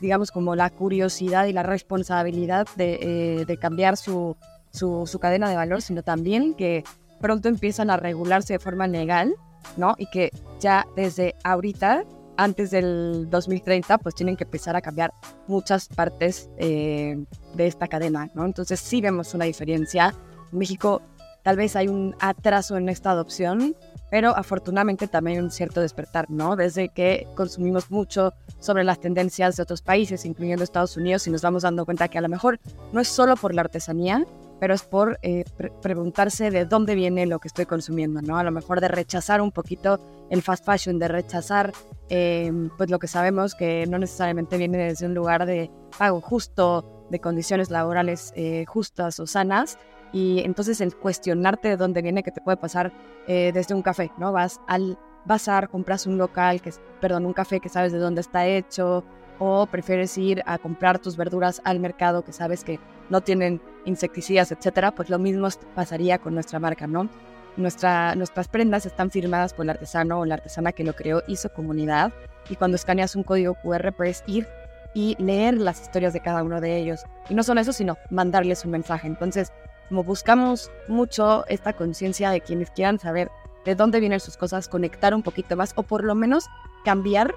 digamos, 0.00 0.30
como 0.30 0.54
la 0.56 0.70
curiosidad 0.70 1.46
y 1.46 1.52
la 1.52 1.62
responsabilidad 1.62 2.66
de, 2.76 3.44
eh, 3.48 3.56
cambiar 3.58 3.96
su, 3.96 4.36
su, 4.72 5.18
cadena 5.20 5.48
de 5.48 5.56
valor, 5.56 5.82
sino 5.82 6.02
también 6.02 6.54
que 6.54 6.84
pronto 7.20 7.48
empiezan 7.48 7.90
a 7.90 7.96
regularse 7.96 8.54
de 8.54 8.58
forma 8.58 8.86
legal, 8.86 9.34
¿no? 9.76 9.94
Y 9.98 10.06
que 10.06 10.30
ya 10.60 10.86
desde 10.96 11.34
ahorita 11.44 12.04
antes 12.36 12.70
del 12.70 13.28
2030, 13.30 13.98
pues 13.98 14.14
tienen 14.14 14.36
que 14.36 14.44
empezar 14.44 14.76
a 14.76 14.80
cambiar 14.80 15.12
muchas 15.46 15.88
partes 15.88 16.50
eh, 16.58 17.24
de 17.54 17.66
esta 17.66 17.88
cadena, 17.88 18.30
¿no? 18.34 18.44
Entonces 18.44 18.80
sí 18.80 19.00
vemos 19.00 19.34
una 19.34 19.44
diferencia. 19.44 20.14
En 20.52 20.58
México 20.58 21.02
tal 21.42 21.56
vez 21.56 21.76
hay 21.76 21.88
un 21.88 22.16
atraso 22.20 22.76
en 22.76 22.88
esta 22.88 23.10
adopción, 23.10 23.76
pero 24.10 24.36
afortunadamente 24.36 25.08
también 25.08 25.42
un 25.42 25.50
cierto 25.50 25.80
despertar, 25.80 26.30
¿no? 26.30 26.56
Desde 26.56 26.88
que 26.88 27.28
consumimos 27.36 27.90
mucho 27.90 28.32
sobre 28.60 28.82
las 28.82 28.98
tendencias 28.98 29.56
de 29.56 29.62
otros 29.62 29.82
países, 29.82 30.24
incluyendo 30.24 30.64
Estados 30.64 30.96
Unidos, 30.96 31.26
y 31.26 31.30
nos 31.30 31.42
vamos 31.42 31.62
dando 31.62 31.84
cuenta 31.84 32.08
que 32.08 32.18
a 32.18 32.22
lo 32.22 32.28
mejor 32.28 32.60
no 32.92 33.00
es 33.00 33.08
solo 33.08 33.36
por 33.36 33.54
la 33.54 33.62
artesanía, 33.62 34.24
pero 34.60 34.74
es 34.74 34.82
por 34.82 35.18
eh, 35.22 35.44
preguntarse 35.82 36.50
de 36.50 36.64
dónde 36.64 36.94
viene 36.94 37.26
lo 37.26 37.38
que 37.38 37.48
estoy 37.48 37.66
consumiendo, 37.66 38.22
¿no? 38.22 38.38
A 38.38 38.44
lo 38.44 38.50
mejor 38.50 38.80
de 38.80 38.88
rechazar 38.88 39.40
un 39.40 39.52
poquito 39.52 40.00
el 40.30 40.42
fast 40.42 40.64
fashion, 40.64 40.98
de 40.98 41.08
rechazar 41.08 41.72
eh, 42.08 42.50
pues 42.76 42.90
lo 42.90 42.98
que 42.98 43.06
sabemos 43.06 43.54
que 43.54 43.86
no 43.86 43.98
necesariamente 43.98 44.56
viene 44.56 44.78
desde 44.78 45.06
un 45.06 45.14
lugar 45.14 45.46
de 45.46 45.70
pago 45.98 46.20
justo, 46.20 47.06
de 47.10 47.20
condiciones 47.20 47.70
laborales 47.70 48.32
eh, 48.36 48.64
justas 48.66 49.20
o 49.20 49.26
sanas, 49.26 49.78
y 50.12 50.40
entonces 50.40 50.80
el 50.80 50.94
cuestionarte 50.94 51.68
de 51.68 51.76
dónde 51.76 52.00
viene 52.00 52.22
que 52.22 52.30
te 52.30 52.40
puede 52.40 52.56
pasar 52.56 52.92
desde 53.26 53.74
un 53.74 53.82
café, 53.82 54.12
¿no? 54.18 54.32
Vas 54.32 54.60
al 54.68 54.98
bazar, 55.24 55.70
compras 55.70 56.06
un 56.06 56.18
local, 56.18 56.60
que 56.60 56.72
perdón, 57.00 57.26
un 57.26 57.32
café 57.32 57.58
que 57.58 57.68
sabes 57.68 57.90
de 57.90 57.98
dónde 57.98 58.20
está 58.20 58.46
hecho, 58.46 59.02
o 59.38 59.66
prefieres 59.66 60.16
ir 60.18 60.42
a 60.46 60.58
comprar 60.58 60.98
tus 60.98 61.16
verduras 61.16 61.60
al 61.64 61.80
mercado 61.80 62.24
que 62.24 62.32
sabes 62.32 62.64
que 62.64 62.78
no 63.10 63.20
tienen 63.20 63.60
insecticidas, 63.84 64.52
etcétera, 64.52 64.94
pues 64.94 65.10
lo 65.10 65.18
mismo 65.18 65.48
pasaría 65.74 66.18
con 66.18 66.34
nuestra 66.34 66.58
marca, 66.58 66.86
¿no? 66.86 67.08
Nuestra, 67.56 68.14
nuestras 68.14 68.48
prendas 68.48 68.86
están 68.86 69.10
firmadas 69.10 69.54
por 69.54 69.64
el 69.66 69.70
artesano 69.70 70.20
o 70.20 70.24
la 70.24 70.34
artesana 70.34 70.72
que 70.72 70.84
lo 70.84 70.94
creó, 70.94 71.22
hizo 71.28 71.52
comunidad, 71.52 72.12
y 72.48 72.56
cuando 72.56 72.76
escaneas 72.76 73.16
un 73.16 73.22
código 73.22 73.54
QR 73.54 73.92
puedes 73.92 74.24
ir 74.26 74.46
y 74.94 75.16
leer 75.22 75.54
las 75.54 75.82
historias 75.82 76.12
de 76.12 76.20
cada 76.20 76.42
uno 76.42 76.60
de 76.60 76.76
ellos. 76.76 77.04
Y 77.28 77.34
no 77.34 77.42
solo 77.42 77.60
eso, 77.60 77.72
sino 77.72 77.96
mandarles 78.10 78.64
un 78.64 78.70
mensaje. 78.70 79.06
Entonces, 79.06 79.52
como 79.88 80.04
buscamos 80.04 80.70
mucho 80.88 81.44
esta 81.48 81.72
conciencia 81.72 82.30
de 82.30 82.40
quienes 82.40 82.70
quieran 82.70 82.98
saber 82.98 83.30
de 83.64 83.74
dónde 83.74 84.00
vienen 84.00 84.20
sus 84.20 84.36
cosas, 84.36 84.68
conectar 84.68 85.14
un 85.14 85.22
poquito 85.22 85.56
más 85.56 85.72
o 85.76 85.82
por 85.82 86.04
lo 86.04 86.14
menos 86.14 86.46
cambiar 86.84 87.34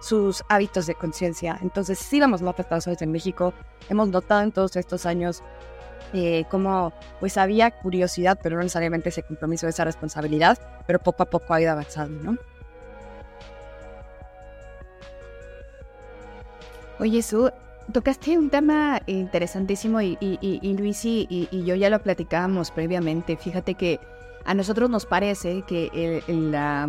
sus 0.00 0.42
hábitos 0.48 0.86
de 0.86 0.94
conciencia. 0.94 1.58
Entonces 1.62 1.98
sí 1.98 2.20
vamos 2.20 2.42
más 2.42 2.54
hoy 2.86 2.96
en 3.00 3.12
México. 3.12 3.52
Hemos 3.88 4.08
notado 4.08 4.42
en 4.42 4.52
todos 4.52 4.76
estos 4.76 5.06
años 5.06 5.42
eh, 6.12 6.44
pues 7.20 7.36
había 7.36 7.70
curiosidad, 7.70 8.38
pero 8.42 8.56
no 8.56 8.62
necesariamente 8.62 9.10
ese 9.10 9.22
compromiso, 9.22 9.68
esa 9.68 9.84
responsabilidad, 9.84 10.58
pero 10.86 10.98
poco 10.98 11.22
a 11.22 11.26
poco 11.26 11.54
ha 11.54 11.60
ido 11.60 11.70
avanzando, 11.70 12.32
¿no? 12.32 12.38
Oye, 16.98 17.22
Su, 17.22 17.50
tocaste 17.92 18.36
un 18.36 18.50
tema 18.50 19.00
interesantísimo 19.06 20.00
y, 20.02 20.18
y, 20.20 20.76
Luis 20.76 21.04
y, 21.04 21.48
yo 21.64 21.74
ya 21.74 21.90
lo 21.90 21.98
platicábamos 22.02 22.70
previamente. 22.70 23.36
Fíjate 23.36 23.74
que 23.74 24.00
a 24.44 24.54
nosotros 24.54 24.90
nos 24.90 25.06
parece 25.06 25.62
que 25.62 26.22
la, 26.26 26.88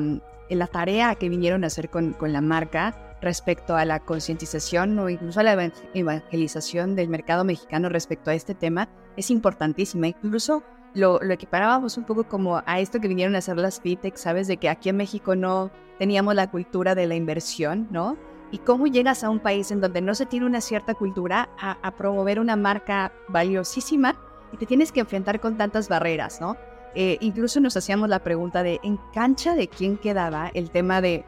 la 0.60 0.68
tarea 0.68 1.16
que 1.16 1.30
vinieron 1.30 1.64
a 1.64 1.68
hacer 1.68 1.90
con, 1.90 2.14
con 2.14 2.34
la 2.34 2.42
marca 2.42 2.96
respecto 3.22 3.76
a 3.76 3.86
la 3.86 4.00
concientización 4.00 4.98
o 5.00 5.10
incluso 5.10 5.40
a 5.40 5.44
la 5.44 5.72
evangelización 5.94 6.96
del 6.96 7.10
mercado 7.10 7.44
mexicano 7.44 7.90
respecto 7.90 8.32
a 8.32 8.34
este 8.34 8.56
tema 8.56 8.90
es 9.16 9.30
importantísima. 9.30 10.08
Incluso 10.08 10.64
lo, 10.94 11.20
lo, 11.22 11.34
equiparábamos 11.34 11.98
un 11.98 12.04
poco 12.04 12.26
como 12.26 12.62
a 12.66 12.80
esto 12.80 13.00
que 13.00 13.08
vinieron 13.08 13.36
a 13.36 13.40
hacer 13.40 13.58
las 13.58 13.80
FITEC, 13.80 14.16
¿sabes? 14.16 14.48
De 14.48 14.58
que 14.58 14.70
aquí 14.70 14.90
en 14.90 14.98
México 14.98 15.36
no 15.36 15.72
teníamos 16.00 16.36
la 16.36 16.50
cultura 16.50 16.96
de 16.96 17.08
la 17.08 17.16
inversión, 17.16 17.88
¿no? 17.92 18.18
Y 18.52 18.58
cómo 18.58 18.88
llegas 18.88 19.24
a 19.24 19.30
un 19.30 19.40
país 19.40 19.72
en 19.72 19.80
donde 19.80 20.02
no 20.02 20.16
se 20.16 20.26
tiene 20.26 20.46
una 20.46 20.60
cierta 20.60 20.94
cultura 20.94 21.50
a 21.58 21.92
promover 21.92 22.38
una 22.38 22.58
marca 22.58 23.14
valiosísima 23.30 24.18
y 24.52 24.58
te 24.58 24.66
tienes 24.66 24.92
que 24.92 25.00
enfrentar 25.00 25.40
con 25.40 25.56
tantas 25.56 25.88
barreras, 25.88 26.42
¿no? 26.42 26.58
Eh, 26.96 27.18
incluso 27.22 27.60
nos 27.60 27.78
hacíamos 27.78 28.10
la 28.10 28.20
pregunta 28.20 28.64
de, 28.64 28.80
¿en 28.84 28.98
cancha 29.14 29.56
de 29.56 29.68
quién 29.68 29.98
quedaba 29.98 30.52
el 30.54 30.72
tema 30.72 31.02
de 31.02 31.26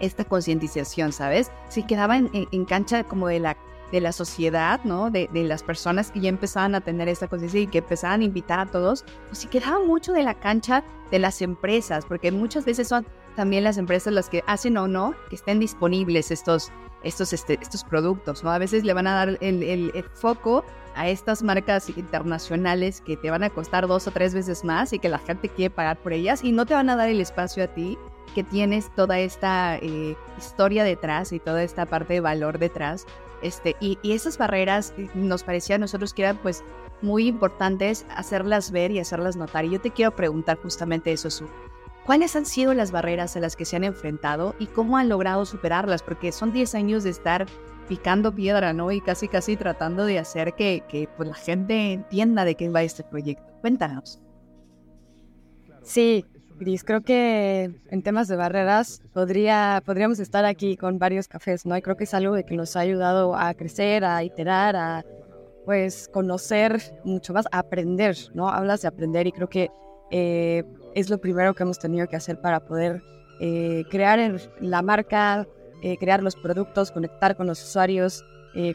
esta 0.00 0.24
concientización, 0.24 1.12
¿sabes? 1.12 1.50
Si 1.68 1.82
quedaba 1.84 2.16
en, 2.16 2.64
cancha 2.64 3.04
como 3.04 3.28
de 3.28 3.40
la, 3.40 3.56
de 3.92 4.00
la 4.00 4.12
sociedad, 4.12 4.80
¿no? 4.84 5.10
De, 5.10 5.28
las 5.32 5.62
personas 5.62 6.10
que 6.10 6.20
ya 6.20 6.28
empezaban 6.28 6.74
a 6.74 6.80
tener 6.80 7.08
esta 7.08 7.28
conciencia 7.28 7.60
y 7.60 7.66
que 7.66 7.78
empezaban 7.78 8.20
a 8.20 8.24
invitar 8.24 8.60
a 8.60 8.66
todos, 8.66 9.04
o 9.30 9.34
si 9.34 9.48
quedaba 9.48 9.84
mucho 9.84 10.12
de 10.12 10.22
la 10.22 10.34
cancha 10.34 10.84
de 11.10 11.18
las 11.18 11.40
empresas, 11.40 12.04
porque 12.04 12.32
muchas 12.32 12.64
veces 12.64 12.88
son 12.88 13.06
también 13.36 13.64
las 13.64 13.78
empresas 13.78 14.12
las 14.12 14.28
que 14.28 14.42
hacen 14.46 14.76
o 14.76 14.88
no 14.88 15.14
que 15.28 15.36
estén 15.36 15.60
disponibles 15.60 16.30
estos, 16.30 16.72
estos, 17.02 17.32
este, 17.32 17.58
estos 17.60 17.84
productos, 17.84 18.42
¿no? 18.42 18.50
A 18.50 18.58
veces 18.58 18.84
le 18.84 18.92
van 18.92 19.06
a 19.06 19.14
dar 19.14 19.38
el, 19.40 19.62
el, 19.62 20.04
foco 20.14 20.64
a 20.96 21.08
estas 21.08 21.42
marcas 21.42 21.88
internacionales 21.90 23.00
que 23.00 23.16
te 23.16 23.30
van 23.30 23.44
a 23.44 23.50
costar 23.50 23.86
dos 23.86 24.06
o 24.08 24.10
tres 24.10 24.34
veces 24.34 24.64
más 24.64 24.92
y 24.92 24.98
que 24.98 25.08
la 25.08 25.18
gente 25.18 25.48
quiere 25.48 25.72
pagar 25.72 25.98
por 25.98 26.12
ellas 26.12 26.42
y 26.42 26.52
no 26.52 26.66
te 26.66 26.74
van 26.74 26.90
a 26.90 26.96
dar 26.96 27.08
el 27.08 27.20
espacio 27.20 27.62
a 27.62 27.68
ti 27.68 27.98
que 28.34 28.42
tienes 28.42 28.90
toda 28.94 29.18
esta 29.18 29.76
eh, 29.76 30.16
historia 30.36 30.84
detrás 30.84 31.32
y 31.32 31.38
toda 31.38 31.62
esta 31.62 31.86
parte 31.86 32.14
de 32.14 32.20
valor 32.20 32.58
detrás. 32.58 33.06
Este, 33.42 33.76
y, 33.80 33.98
esas 34.02 34.38
barreras 34.38 34.92
eh, 34.98 35.08
nos 35.14 35.42
parecía 35.42 35.76
a 35.76 35.78
nosotros 35.78 36.12
que 36.12 36.22
eran 36.22 36.38
pues 36.38 36.64
muy 37.02 37.28
importantes 37.28 38.06
hacerlas 38.10 38.72
ver 38.72 38.90
y 38.90 38.98
hacerlas 38.98 39.36
notar. 39.36 39.64
Y 39.64 39.70
yo 39.70 39.80
te 39.80 39.90
quiero 39.90 40.16
preguntar 40.16 40.58
justamente 40.58 41.12
eso, 41.12 41.30
Su. 41.30 41.46
¿Cuáles 42.04 42.36
han 42.36 42.46
sido 42.46 42.72
las 42.72 42.92
barreras 42.92 43.36
a 43.36 43.40
las 43.40 43.56
que 43.56 43.64
se 43.64 43.74
han 43.74 43.84
enfrentado 43.84 44.54
y 44.58 44.66
cómo 44.66 44.96
han 44.96 45.08
logrado 45.08 45.44
superarlas? 45.44 46.02
Porque 46.02 46.30
son 46.30 46.52
10 46.52 46.74
años 46.76 47.04
de 47.04 47.10
estar 47.10 47.46
picando 47.88 48.34
piedra, 48.34 48.72
¿no? 48.72 48.90
Y 48.92 49.00
casi, 49.00 49.28
casi 49.28 49.56
tratando 49.56 50.04
de 50.04 50.18
hacer 50.18 50.54
que, 50.54 50.82
que 50.88 51.08
pues, 51.16 51.28
la 51.28 51.34
gente 51.34 51.92
entienda 51.92 52.44
de 52.44 52.54
qué 52.54 52.68
va 52.68 52.82
este 52.82 53.04
proyecto. 53.04 53.44
Cuéntanos. 53.60 54.20
Sí, 55.82 56.24
Gris, 56.58 56.84
creo 56.84 57.02
que 57.02 57.70
en 57.90 58.02
temas 58.02 58.28
de 58.28 58.36
barreras 58.36 59.02
podría, 59.12 59.82
podríamos 59.84 60.18
estar 60.18 60.44
aquí 60.44 60.76
con 60.76 60.98
varios 60.98 61.28
cafés, 61.28 61.66
¿no? 61.66 61.76
Y 61.76 61.82
creo 61.82 61.96
que 61.96 62.04
es 62.04 62.14
algo 62.14 62.34
de 62.34 62.44
que 62.44 62.56
nos 62.56 62.76
ha 62.76 62.80
ayudado 62.80 63.36
a 63.36 63.52
crecer, 63.54 64.04
a 64.04 64.24
iterar, 64.24 64.74
a 64.74 65.04
pues 65.66 66.08
conocer 66.12 66.80
mucho 67.04 67.34
más, 67.34 67.46
a 67.52 67.58
aprender, 67.58 68.16
¿no? 68.32 68.48
Hablas 68.48 68.82
de 68.82 68.88
aprender 68.88 69.26
y 69.26 69.32
creo 69.32 69.48
que 69.48 69.68
eh, 70.10 70.64
es 70.94 71.10
lo 71.10 71.18
primero 71.18 71.54
que 71.54 71.62
hemos 71.64 71.78
tenido 71.78 72.06
que 72.06 72.16
hacer 72.16 72.40
para 72.40 72.60
poder 72.60 73.02
eh, 73.40 73.84
crear 73.90 74.40
la 74.60 74.80
marca, 74.80 75.46
eh, 75.82 75.96
crear 75.98 76.22
los 76.22 76.36
productos, 76.36 76.90
conectar 76.90 77.36
con 77.36 77.46
los 77.46 77.62
usuarios, 77.62 78.24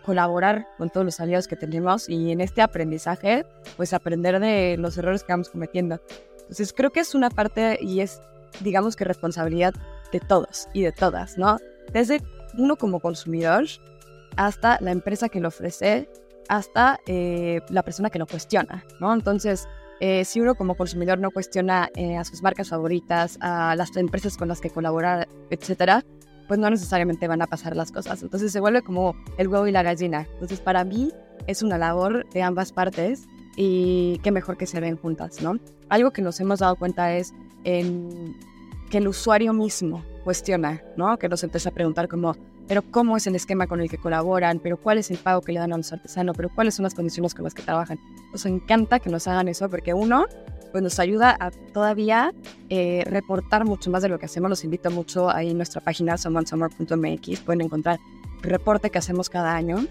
colaborar 0.05 0.67
con 0.77 0.91
todos 0.91 1.03
los 1.03 1.19
aliados 1.19 1.47
que 1.47 1.55
tenemos 1.55 2.07
y 2.07 2.31
en 2.31 2.39
este 2.39 2.61
aprendizaje, 2.61 3.47
pues 3.77 3.93
aprender 3.93 4.39
de 4.39 4.75
los 4.77 4.95
errores 4.95 5.23
que 5.23 5.33
vamos 5.33 5.49
cometiendo. 5.49 5.99
Entonces 6.41 6.71
creo 6.71 6.91
que 6.91 6.99
es 6.99 7.15
una 7.15 7.31
parte 7.31 7.79
y 7.81 8.01
es, 8.01 8.21
digamos 8.59 8.95
que 8.95 9.05
responsabilidad 9.05 9.73
de 10.11 10.19
todos 10.19 10.67
y 10.73 10.83
de 10.83 10.91
todas, 10.91 11.35
¿no? 11.35 11.57
Desde 11.93 12.21
uno 12.57 12.75
como 12.75 12.99
consumidor 12.99 13.63
hasta 14.35 14.77
la 14.81 14.91
empresa 14.91 15.29
que 15.29 15.39
lo 15.39 15.47
ofrece, 15.47 16.09
hasta 16.49 16.99
eh, 17.07 17.61
la 17.69 17.83
persona 17.83 18.09
que 18.09 18.19
lo 18.19 18.27
cuestiona, 18.27 18.83
¿no? 18.99 19.13
Entonces, 19.13 19.67
eh, 19.99 20.25
si 20.25 20.41
uno 20.41 20.55
como 20.55 20.75
consumidor 20.75 21.19
no 21.19 21.31
cuestiona 21.31 21.89
eh, 21.95 22.17
a 22.17 22.23
sus 22.23 22.41
marcas 22.41 22.69
favoritas, 22.69 23.37
a 23.39 23.75
las 23.75 23.95
empresas 23.95 24.35
con 24.35 24.47
las 24.47 24.59
que 24.59 24.69
colaborar, 24.69 25.27
etcétera, 25.49 26.03
pues 26.51 26.59
no 26.59 26.69
necesariamente 26.69 27.29
van 27.29 27.41
a 27.41 27.47
pasar 27.47 27.77
las 27.77 27.93
cosas. 27.93 28.21
Entonces 28.23 28.51
se 28.51 28.59
vuelve 28.59 28.81
como 28.81 29.15
el 29.37 29.47
huevo 29.47 29.67
y 29.67 29.71
la 29.71 29.83
gallina. 29.83 30.27
Entonces 30.33 30.59
para 30.59 30.83
mí 30.83 31.13
es 31.47 31.63
una 31.63 31.77
labor 31.77 32.29
de 32.31 32.43
ambas 32.43 32.73
partes 32.73 33.23
y 33.55 34.19
qué 34.21 34.31
mejor 34.31 34.57
que 34.57 34.67
se 34.67 34.81
ven 34.81 34.97
juntas, 34.97 35.41
¿no? 35.41 35.59
Algo 35.87 36.11
que 36.11 36.21
nos 36.21 36.41
hemos 36.41 36.59
dado 36.59 36.75
cuenta 36.75 37.15
es 37.15 37.33
en 37.63 38.35
que 38.89 38.97
el 38.97 39.07
usuario 39.07 39.53
mismo 39.53 40.03
cuestiona, 40.25 40.83
¿no? 40.97 41.17
Que 41.17 41.29
nos 41.29 41.41
empieza 41.41 41.69
a 41.69 41.71
preguntar 41.71 42.09
como, 42.09 42.35
pero 42.67 42.81
¿cómo 42.81 43.15
es 43.15 43.25
el 43.27 43.35
esquema 43.35 43.65
con 43.65 43.79
el 43.79 43.89
que 43.89 43.97
colaboran? 43.97 44.59
¿Pero 44.59 44.75
cuál 44.75 44.97
es 44.97 45.09
el 45.09 45.19
pago 45.19 45.39
que 45.39 45.53
le 45.53 45.61
dan 45.61 45.71
a 45.71 45.77
los 45.77 45.93
artesanos? 45.93 46.35
¿Pero 46.35 46.49
cuáles 46.53 46.75
son 46.75 46.83
las 46.83 46.95
condiciones 46.95 47.33
con 47.33 47.45
las 47.45 47.53
que 47.53 47.61
trabajan? 47.61 47.97
Nos 48.33 48.45
encanta 48.45 48.99
que 48.99 49.09
nos 49.09 49.25
hagan 49.25 49.47
eso 49.47 49.69
porque 49.69 49.93
uno, 49.93 50.25
pues 50.71 50.83
nos 50.83 50.99
ayuda 50.99 51.35
a 51.39 51.51
todavía 51.51 52.33
eh, 52.69 53.03
reportar 53.05 53.65
mucho 53.65 53.91
más 53.91 54.01
de 54.01 54.09
lo 54.09 54.19
que 54.19 54.25
hacemos. 54.25 54.49
Los 54.49 54.63
invito 54.63 54.89
mucho 54.91 55.29
ahí 55.29 55.51
en 55.51 55.57
nuestra 55.57 55.81
página 55.81 56.17
someonesummer.mx. 56.17 57.39
Pueden 57.41 57.61
encontrar 57.61 57.99
el 58.43 58.49
reporte 58.49 58.89
que 58.89 58.97
hacemos 58.97 59.29
cada 59.29 59.55
año 59.55 59.85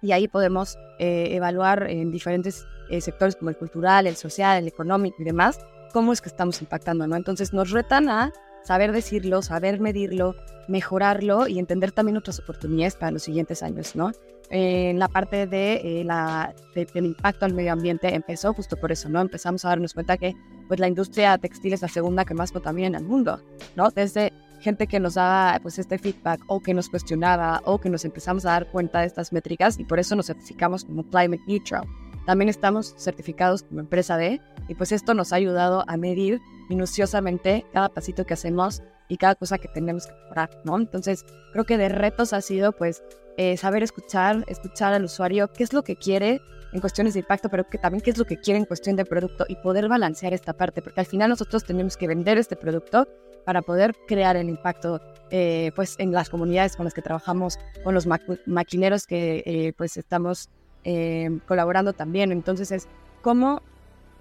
y 0.00 0.12
ahí 0.12 0.28
podemos 0.28 0.78
eh, 0.98 1.28
evaluar 1.32 1.90
en 1.90 2.10
diferentes 2.10 2.66
eh, 2.90 3.00
sectores 3.00 3.36
como 3.36 3.50
el 3.50 3.56
cultural, 3.56 4.06
el 4.06 4.16
social, 4.16 4.58
el 4.58 4.68
económico 4.68 5.16
y 5.20 5.24
demás, 5.24 5.58
cómo 5.92 6.12
es 6.12 6.20
que 6.20 6.28
estamos 6.28 6.60
impactando, 6.60 7.06
¿no? 7.06 7.16
Entonces 7.16 7.52
nos 7.52 7.70
retan 7.70 8.08
a 8.08 8.32
saber 8.62 8.92
decirlo, 8.92 9.42
saber 9.42 9.80
medirlo, 9.80 10.34
mejorarlo 10.68 11.48
y 11.48 11.58
entender 11.58 11.92
también 11.92 12.16
otras 12.16 12.40
oportunidades 12.40 12.96
para 12.96 13.12
los 13.12 13.22
siguientes 13.22 13.62
años, 13.62 13.96
¿no? 13.96 14.12
En 14.50 14.98
la 14.98 15.08
parte 15.08 15.46
de, 15.46 16.00
eh, 16.00 16.04
la, 16.04 16.54
del 16.74 17.06
impacto 17.06 17.44
al 17.44 17.54
medio 17.54 17.72
ambiente 17.72 18.14
empezó 18.14 18.52
justo 18.52 18.76
por 18.76 18.92
eso, 18.92 19.08
¿no? 19.08 19.20
Empezamos 19.20 19.64
a 19.64 19.68
darnos 19.68 19.94
cuenta 19.94 20.16
que 20.16 20.34
pues 20.68 20.80
la 20.80 20.88
industria 20.88 21.36
textil 21.38 21.72
es 21.72 21.82
la 21.82 21.88
segunda 21.88 22.24
que 22.24 22.34
más 22.34 22.52
contamina 22.52 22.86
en 22.88 22.94
el 22.94 23.04
mundo, 23.04 23.40
¿no? 23.76 23.90
Desde 23.90 24.32
gente 24.60 24.86
que 24.86 25.00
nos 25.00 25.14
daba 25.14 25.58
pues 25.60 25.78
este 25.78 25.98
feedback 25.98 26.40
o 26.46 26.60
que 26.60 26.72
nos 26.72 26.88
cuestionaba 26.88 27.60
o 27.64 27.78
que 27.78 27.90
nos 27.90 28.04
empezamos 28.04 28.46
a 28.46 28.50
dar 28.50 28.70
cuenta 28.70 29.00
de 29.00 29.06
estas 29.06 29.32
métricas 29.32 29.78
y 29.78 29.84
por 29.84 29.98
eso 29.98 30.16
nos 30.16 30.26
certificamos 30.26 30.84
como 30.84 31.04
climate 31.04 31.42
neutral. 31.46 31.84
También 32.26 32.48
estamos 32.48 32.94
certificados 32.96 33.64
como 33.64 33.80
empresa 33.80 34.16
D 34.16 34.40
y 34.68 34.74
pues 34.74 34.92
esto 34.92 35.12
nos 35.12 35.32
ha 35.32 35.36
ayudado 35.36 35.84
a 35.86 35.96
medir 35.98 36.40
minuciosamente 36.70 37.66
cada 37.72 37.90
pasito 37.90 38.24
que 38.24 38.34
hacemos 38.34 38.82
y 39.08 39.16
cada 39.16 39.34
cosa 39.34 39.58
que 39.58 39.68
tenemos 39.68 40.06
que 40.06 40.14
mejorar, 40.14 40.50
¿no? 40.64 40.76
Entonces 40.76 41.24
creo 41.52 41.64
que 41.64 41.78
de 41.78 41.88
retos 41.88 42.32
ha 42.32 42.40
sido 42.40 42.72
pues 42.72 43.02
eh, 43.36 43.56
saber 43.56 43.82
escuchar, 43.82 44.44
escuchar 44.46 44.92
al 44.92 45.04
usuario 45.04 45.52
qué 45.52 45.64
es 45.64 45.72
lo 45.72 45.82
que 45.82 45.96
quiere 45.96 46.40
en 46.72 46.80
cuestiones 46.80 47.14
de 47.14 47.20
impacto, 47.20 47.48
pero 47.48 47.68
que 47.68 47.78
también 47.78 48.02
qué 48.02 48.10
es 48.10 48.18
lo 48.18 48.24
que 48.24 48.38
quiere 48.38 48.58
en 48.58 48.64
cuestión 48.64 48.96
de 48.96 49.04
producto 49.04 49.44
y 49.48 49.56
poder 49.56 49.88
balancear 49.88 50.34
esta 50.34 50.52
parte, 50.52 50.82
porque 50.82 51.00
al 51.00 51.06
final 51.06 51.30
nosotros 51.30 51.64
tenemos 51.64 51.96
que 51.96 52.08
vender 52.08 52.36
este 52.36 52.56
producto 52.56 53.06
para 53.44 53.62
poder 53.62 53.94
crear 54.08 54.36
el 54.36 54.48
impacto 54.48 55.00
eh, 55.30 55.70
pues 55.76 55.94
en 55.98 56.12
las 56.12 56.30
comunidades 56.30 56.76
con 56.76 56.84
las 56.84 56.94
que 56.94 57.02
trabajamos, 57.02 57.58
con 57.82 57.94
los 57.94 58.06
maquineros 58.46 59.06
que 59.06 59.42
eh, 59.46 59.72
pues 59.76 59.96
estamos 59.96 60.48
eh, 60.84 61.38
colaborando 61.46 61.92
también. 61.92 62.32
Entonces 62.32 62.72
es 62.72 62.88
cómo 63.22 63.62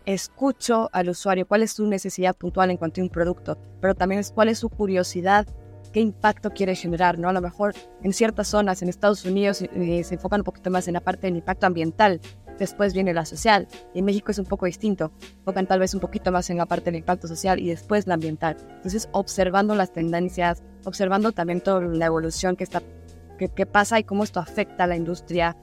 escucho 0.06 0.90
al 0.92 1.10
usuario, 1.10 1.48
cuál 1.48 1.64
es 1.64 1.72
su 1.72 1.88
necesidad 1.88 2.36
puntual 2.36 2.72
en 2.72 2.78
cuanto 2.78 3.02
a 3.02 3.04
un 3.04 3.10
producto, 3.10 3.58
pero 3.82 3.96
también 3.96 4.20
es 4.20 4.32
cuál 4.32 4.50
es 4.50 4.60
su 4.60 4.70
curiosidad, 4.70 5.48
qué 5.92 6.00
impacto 6.00 6.52
quiere 6.52 6.76
generar, 6.76 7.20
¿no? 7.20 7.30
A 7.30 7.34
lo 7.34 7.42
mejor 7.42 7.74
en 8.02 8.14
ciertas 8.14 8.48
zonas 8.48 8.82
en 8.82 8.90
Estados 8.90 9.26
Unidos 9.26 9.58
se 9.58 10.14
enfocan 10.14 10.42
un 10.42 10.46
poquito 10.46 10.70
más 10.70 10.88
en 10.88 10.96
la 10.96 11.02
parte 11.02 11.28
del 11.28 11.38
impacto 11.38 11.68
ambiental, 11.68 12.20
después 12.60 12.94
viene 12.94 13.14
la 13.14 13.26
social. 13.26 13.68
Y 13.94 14.00
en 14.00 14.06
México 14.06 14.32
es 14.32 14.40
un 14.40 14.46
poco 14.46 14.66
distinto. 14.66 15.12
Tocan 15.46 15.68
tal 15.68 15.80
vez 15.80 15.94
un 15.94 16.00
poquito 16.00 16.32
más 16.32 16.50
en 16.50 16.58
la 16.58 16.66
parte 16.66 16.86
del 16.86 16.96
impacto 17.00 17.28
social 17.28 17.60
y 17.60 17.70
después 17.70 18.08
la 18.08 18.16
ambiental. 18.16 18.58
Entonces, 18.76 19.10
observando 19.12 19.76
las 19.76 19.94
tendencias, 19.94 20.64
observando 20.86 21.32
también 21.32 21.62
toda 21.62 21.82
la 21.82 22.06
evolución 22.06 22.56
que, 22.56 22.64
está, 22.64 22.82
que, 23.38 23.66
pasa 23.66 24.00
y 24.00 24.04
cómo 24.04 24.24
esto 24.24 24.40
afecta 24.40 24.84
a 24.84 24.88
la 24.88 24.96
industria, 24.96 25.58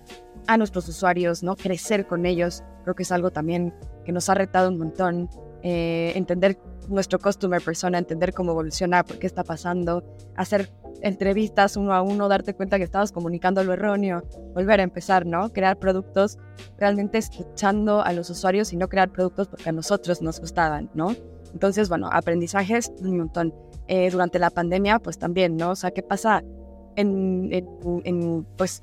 a 0.47 0.57
nuestros 0.57 0.89
usuarios, 0.89 1.43
¿no? 1.43 1.57
Crecer 1.57 2.07
con 2.07 2.27
ellos, 2.27 2.63
creo 2.85 2.95
que 2.95 3.03
es 3.03 3.13
algo 3.13 3.31
también 3.31 3.75
que 4.11 4.13
nos 4.13 4.29
ha 4.29 4.35
retado 4.35 4.71
un 4.71 4.79
montón. 4.79 5.31
Eh, 5.63 6.13
entender 6.17 6.59
nuestro 6.89 7.21
customer 7.21 7.63
persona, 7.63 7.97
entender 7.97 8.35
cómo 8.35 8.51
evoluciona, 8.51 9.05
por 9.05 9.21
qué 9.21 9.29
está 9.29 9.45
pasando, 9.45 10.03
hacer 10.35 10.73
entrevistas 11.03 11.77
uno 11.77 11.95
a 11.95 12.03
uno, 12.03 12.27
darte 12.27 12.55
cuenta 12.55 12.77
que 12.79 12.83
estabas 12.83 13.13
comunicando 13.13 13.63
lo 13.63 13.73
erróneo, 13.73 14.25
volver 14.53 14.81
a 14.81 14.83
empezar, 14.83 15.27
¿no? 15.27 15.53
Crear 15.53 15.79
productos 15.79 16.39
realmente 16.77 17.19
escuchando 17.19 18.03
a 18.03 18.13
los 18.13 18.29
usuarios 18.31 18.73
y 18.73 18.77
no 18.77 18.89
crear 18.89 19.11
productos 19.11 19.47
porque 19.47 19.69
a 19.69 19.73
nosotros 19.73 20.23
nos 20.23 20.41
gustaban, 20.41 20.91
¿no? 20.95 21.15
Entonces, 21.53 21.89
bueno, 21.89 22.09
aprendizajes 22.11 22.91
un 23.01 23.17
montón. 23.17 23.55
Eh, 23.87 24.11
durante 24.11 24.41
la 24.41 24.51
pandemia, 24.51 24.99
pues 24.99 25.19
también, 25.19 25.57
¿no? 25.57 25.71
O 25.71 25.77
sea, 25.77 25.93
¿qué 25.93 26.03
pasa 26.03 26.43
en, 26.97 27.49
en, 27.53 28.47
pues, 28.57 28.83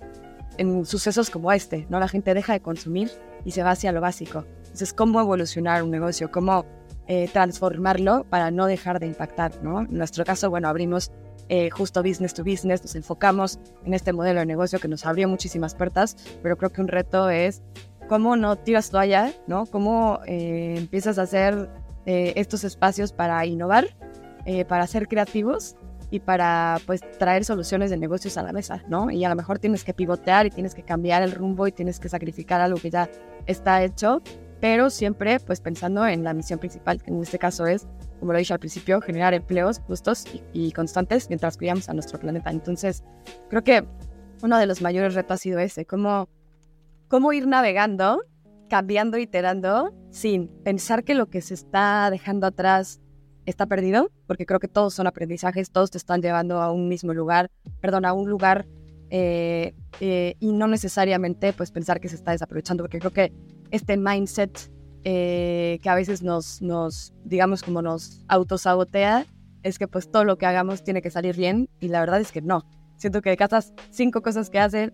en 0.57 0.85
sucesos 0.85 1.29
como 1.29 1.51
este, 1.51 1.85
¿no? 1.89 1.99
La 1.99 2.07
gente 2.07 2.33
deja 2.33 2.53
de 2.53 2.61
consumir 2.61 3.11
y 3.43 3.51
se 3.51 3.63
va 3.63 3.71
hacia 3.71 3.91
lo 3.91 3.99
básico. 3.99 4.45
Entonces, 4.77 4.93
¿cómo 4.93 5.19
evolucionar 5.19 5.81
un 5.81 5.89
negocio? 5.89 6.29
¿Cómo 6.29 6.63
eh, 7.07 7.27
transformarlo 7.33 8.27
para 8.29 8.51
no 8.51 8.67
dejar 8.67 8.99
de 8.99 9.07
impactar, 9.07 9.63
¿no? 9.63 9.79
En 9.79 9.97
nuestro 9.97 10.23
caso, 10.23 10.51
bueno, 10.51 10.67
abrimos 10.67 11.11
eh, 11.49 11.71
justo 11.71 12.03
business 12.03 12.35
to 12.35 12.43
business, 12.43 12.83
nos 12.83 12.93
enfocamos 12.93 13.57
en 13.85 13.95
este 13.95 14.13
modelo 14.13 14.39
de 14.39 14.45
negocio 14.45 14.77
que 14.77 14.87
nos 14.87 15.03
abrió 15.07 15.27
muchísimas 15.27 15.73
puertas, 15.73 16.15
pero 16.43 16.59
creo 16.59 16.71
que 16.71 16.81
un 16.81 16.89
reto 16.89 17.31
es 17.31 17.63
cómo 18.07 18.35
no 18.35 18.55
tiras 18.55 18.91
toalla, 18.91 19.33
¿no? 19.47 19.65
Cómo 19.65 20.19
eh, 20.27 20.75
empiezas 20.77 21.17
a 21.17 21.23
hacer 21.23 21.71
eh, 22.05 22.33
estos 22.35 22.63
espacios 22.63 23.13
para 23.13 23.43
innovar, 23.47 23.87
para 24.69 24.85
ser 24.85 25.07
creativos 25.07 25.75
y 26.11 26.19
para 26.19 26.79
pues 26.85 27.01
traer 27.17 27.43
soluciones 27.43 27.89
de 27.89 27.97
negocios 27.97 28.37
a 28.37 28.43
la 28.43 28.53
mesa, 28.53 28.83
¿no? 28.87 29.09
Y 29.09 29.25
a 29.25 29.29
lo 29.29 29.35
mejor 29.35 29.57
tienes 29.57 29.83
que 29.83 29.93
pivotear 29.93 30.45
y 30.45 30.51
tienes 30.51 30.75
que 30.75 30.83
cambiar 30.83 31.23
el 31.23 31.31
rumbo 31.31 31.65
y 31.67 31.71
tienes 31.71 31.99
que 31.99 32.09
sacrificar 32.09 32.61
algo 32.61 32.79
que 32.79 32.91
ya 32.91 33.09
está 33.47 33.83
hecho 33.83 34.21
pero 34.59 34.89
siempre 34.89 35.39
pues 35.39 35.61
pensando 35.61 36.05
en 36.07 36.23
la 36.23 36.33
misión 36.33 36.59
principal, 36.59 37.01
que 37.01 37.11
en 37.11 37.21
este 37.21 37.39
caso 37.39 37.67
es, 37.67 37.87
como 38.19 38.33
lo 38.33 38.39
dije 38.39 38.53
al 38.53 38.59
principio, 38.59 39.01
generar 39.01 39.33
empleos 39.33 39.79
justos 39.79 40.25
y, 40.53 40.71
constantes 40.71 41.29
mientras 41.29 41.57
cuidamos 41.57 41.89
a 41.89 41.93
nuestro 41.93 42.19
planeta. 42.19 42.49
Entonces, 42.49 43.03
creo 43.49 43.63
que 43.63 43.85
uno 44.41 44.57
de 44.57 44.65
los 44.65 44.81
mayores 44.81 45.13
retos 45.13 45.35
ha 45.35 45.37
sido 45.37 45.59
ese, 45.59 45.85
cómo, 45.85 46.27
cómo 47.07 47.33
ir 47.33 47.47
navegando, 47.47 48.21
cambiando, 48.69 49.17
iterando, 49.17 49.93
sin 50.11 50.47
pensar 50.63 51.03
que 51.03 51.15
lo 51.15 51.27
que 51.27 51.41
se 51.41 51.53
está 51.53 52.09
dejando 52.09 52.47
atrás 52.47 52.99
está 53.45 53.65
perdido, 53.65 54.11
porque 54.25 54.45
creo 54.45 54.59
que 54.59 54.67
todos 54.67 54.93
son 54.93 55.07
aprendizajes, 55.07 55.71
todos 55.71 55.91
te 55.91 55.97
están 55.97 56.21
llevando 56.21 56.61
a 56.61 56.71
un 56.71 56.89
mismo 56.89 57.13
lugar, 57.13 57.49
perdón, 57.79 58.05
a 58.05 58.13
un 58.13 58.29
lugar 58.29 58.67
eh, 59.09 59.73
eh, 60.01 60.35
y 60.39 60.51
no 60.51 60.67
necesariamente 60.67 61.53
pues 61.53 61.71
pensar 61.71 62.01
que 62.01 62.09
se 62.09 62.15
está 62.15 62.31
desaprovechando, 62.31 62.83
porque 62.83 62.99
creo 62.99 63.13
que 63.13 63.31
este 63.71 63.97
mindset 63.97 64.71
eh, 65.03 65.79
que 65.81 65.89
a 65.89 65.95
veces 65.95 66.21
nos, 66.21 66.61
nos, 66.61 67.13
digamos, 67.23 67.63
como 67.63 67.81
nos 67.81 68.23
autosabotea, 68.27 69.25
es 69.63 69.79
que 69.79 69.87
pues 69.87 70.11
todo 70.11 70.23
lo 70.23 70.37
que 70.37 70.45
hagamos 70.45 70.83
tiene 70.83 71.01
que 71.01 71.09
salir 71.09 71.35
bien 71.35 71.69
y 71.79 71.87
la 71.89 71.99
verdad 71.99 72.19
es 72.19 72.31
que 72.31 72.41
no. 72.41 72.63
Siento 72.97 73.21
que 73.21 73.29
de 73.29 73.37
cada 73.37 73.61
cinco 73.91 74.21
cosas 74.21 74.49
que 74.49 74.59
haces, 74.59 74.91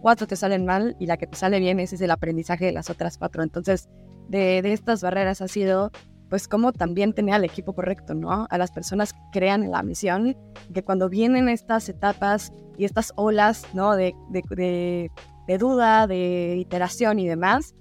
cuatro 0.00 0.26
te 0.26 0.36
salen 0.36 0.64
mal 0.64 0.96
y 0.98 1.06
la 1.06 1.16
que 1.16 1.26
te 1.26 1.36
sale 1.36 1.60
bien 1.60 1.80
ese 1.80 1.96
es 1.96 2.00
el 2.00 2.10
aprendizaje 2.10 2.66
de 2.66 2.72
las 2.72 2.90
otras 2.90 3.18
cuatro. 3.18 3.42
Entonces, 3.42 3.88
de, 4.28 4.62
de 4.62 4.72
estas 4.72 5.02
barreras 5.02 5.40
ha 5.40 5.48
sido 5.48 5.90
pues 6.28 6.48
como 6.48 6.72
también 6.72 7.12
tener 7.12 7.34
al 7.34 7.44
equipo 7.44 7.74
correcto, 7.74 8.14
¿no? 8.14 8.46
A 8.50 8.58
las 8.58 8.72
personas 8.72 9.12
que 9.12 9.20
crean 9.32 9.62
en 9.62 9.70
la 9.70 9.82
misión, 9.82 10.36
que 10.72 10.82
cuando 10.82 11.08
vienen 11.08 11.48
estas 11.48 11.88
etapas 11.88 12.52
y 12.76 12.84
estas 12.84 13.12
olas, 13.16 13.64
¿no? 13.72 13.94
De, 13.94 14.16
de, 14.30 15.10
de, 15.46 15.58
duda, 15.58 16.06
de 16.06 16.56
iteración 16.58 17.18
y 17.18 17.28
demás, 17.28 17.74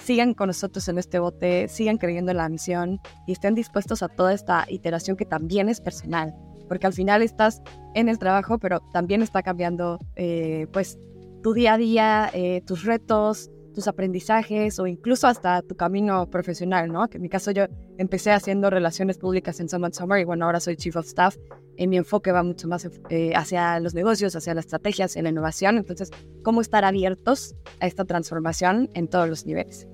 sigan 0.00 0.34
con 0.34 0.48
nosotros 0.48 0.88
en 0.88 0.98
este 0.98 1.18
bote, 1.18 1.68
sigan 1.68 1.98
creyendo 1.98 2.30
en 2.30 2.38
la 2.38 2.48
misión 2.48 3.00
y 3.26 3.32
estén 3.32 3.54
dispuestos 3.54 4.02
a 4.02 4.08
toda 4.08 4.32
esta 4.32 4.66
iteración 4.68 5.16
que 5.16 5.24
también 5.24 5.68
es 5.68 5.80
personal, 5.80 6.34
porque 6.68 6.86
al 6.86 6.92
final 6.92 7.22
estás 7.22 7.62
en 7.94 8.08
el 8.08 8.18
trabajo, 8.18 8.58
pero 8.58 8.80
también 8.92 9.22
está 9.22 9.42
cambiando, 9.42 9.98
eh, 10.16 10.66
pues, 10.72 10.98
tu 11.42 11.52
día 11.54 11.74
a 11.74 11.78
día, 11.78 12.30
eh, 12.32 12.62
tus 12.66 12.84
retos, 12.84 13.50
tus 13.76 13.86
aprendizajes 13.88 14.78
o 14.78 14.86
incluso 14.86 15.26
hasta 15.26 15.60
tu 15.60 15.76
camino 15.76 16.28
profesional, 16.30 16.90
¿no? 16.90 17.08
Que 17.08 17.18
en 17.18 17.22
mi 17.22 17.28
caso 17.28 17.50
yo 17.50 17.66
empecé 17.98 18.32
haciendo 18.32 18.70
relaciones 18.70 19.18
públicas 19.18 19.60
en 19.60 19.68
Summit 19.68 19.92
Summer 19.92 20.18
y 20.18 20.24
bueno, 20.24 20.46
ahora 20.46 20.60
soy 20.60 20.76
Chief 20.76 20.96
of 20.96 21.06
Staff. 21.06 21.36
En 21.76 21.90
mi 21.90 21.98
enfoque 21.98 22.32
va 22.32 22.42
mucho 22.42 22.66
más 22.68 22.88
eh, 23.10 23.34
hacia 23.36 23.78
los 23.80 23.94
negocios, 23.94 24.34
hacia 24.34 24.54
las 24.54 24.64
estrategias, 24.64 25.14
en 25.16 25.24
la 25.24 25.30
innovación. 25.30 25.76
Entonces, 25.76 26.10
¿cómo 26.42 26.62
estar 26.62 26.86
abiertos 26.86 27.54
a 27.80 27.86
esta 27.86 28.06
transformación 28.06 28.88
en 28.94 29.08
todos 29.08 29.28
los 29.28 29.44
niveles? 29.44 29.86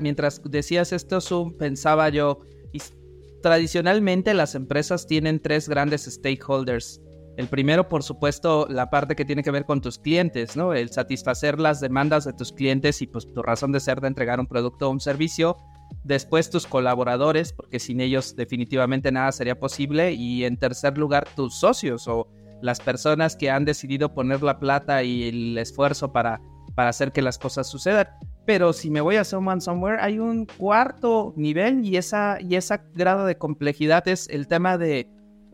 Mientras 0.00 0.42
decías 0.42 0.92
esto, 0.92 1.20
Zoom, 1.20 1.56
pensaba 1.56 2.08
yo, 2.08 2.40
tradicionalmente 3.40 4.34
las 4.34 4.56
empresas 4.56 5.06
tienen 5.06 5.38
tres 5.38 5.68
grandes 5.68 6.06
stakeholders 6.06 7.00
el 7.36 7.48
primero, 7.48 7.88
por 7.88 8.02
supuesto, 8.02 8.66
la 8.68 8.90
parte 8.90 9.16
que 9.16 9.24
tiene 9.24 9.42
que 9.42 9.50
ver 9.50 9.64
con 9.64 9.80
tus 9.80 9.98
clientes, 9.98 10.56
¿no? 10.56 10.72
El 10.72 10.90
satisfacer 10.90 11.58
las 11.58 11.80
demandas 11.80 12.24
de 12.24 12.32
tus 12.32 12.52
clientes 12.52 13.02
y 13.02 13.08
pues 13.08 13.32
tu 13.32 13.42
razón 13.42 13.72
de 13.72 13.80
ser 13.80 14.00
de 14.00 14.08
entregar 14.08 14.38
un 14.38 14.46
producto 14.46 14.88
o 14.88 14.90
un 14.92 15.00
servicio. 15.00 15.56
Después 16.04 16.50
tus 16.50 16.66
colaboradores, 16.66 17.52
porque 17.52 17.80
sin 17.80 18.00
ellos 18.00 18.36
definitivamente 18.36 19.10
nada 19.10 19.32
sería 19.32 19.58
posible. 19.58 20.12
Y 20.12 20.44
en 20.44 20.56
tercer 20.58 20.96
lugar, 20.96 21.26
tus 21.34 21.56
socios 21.56 22.06
o 22.06 22.28
las 22.62 22.80
personas 22.80 23.34
que 23.34 23.50
han 23.50 23.64
decidido 23.64 24.14
poner 24.14 24.42
la 24.42 24.60
plata 24.60 25.02
y 25.02 25.28
el 25.28 25.58
esfuerzo 25.58 26.12
para, 26.12 26.40
para 26.76 26.90
hacer 26.90 27.10
que 27.10 27.22
las 27.22 27.38
cosas 27.38 27.68
sucedan. 27.68 28.06
Pero 28.46 28.72
si 28.72 28.90
me 28.90 29.00
voy 29.00 29.16
a 29.16 29.24
Someone 29.24 29.60
Somewhere, 29.60 30.00
hay 30.00 30.20
un 30.20 30.46
cuarto 30.46 31.32
nivel 31.36 31.84
y 31.84 31.96
esa, 31.96 32.38
y 32.40 32.54
esa 32.54 32.84
grado 32.94 33.26
de 33.26 33.38
complejidad 33.38 34.06
es 34.06 34.28
el 34.28 34.46
tema 34.46 34.78
de 34.78 35.08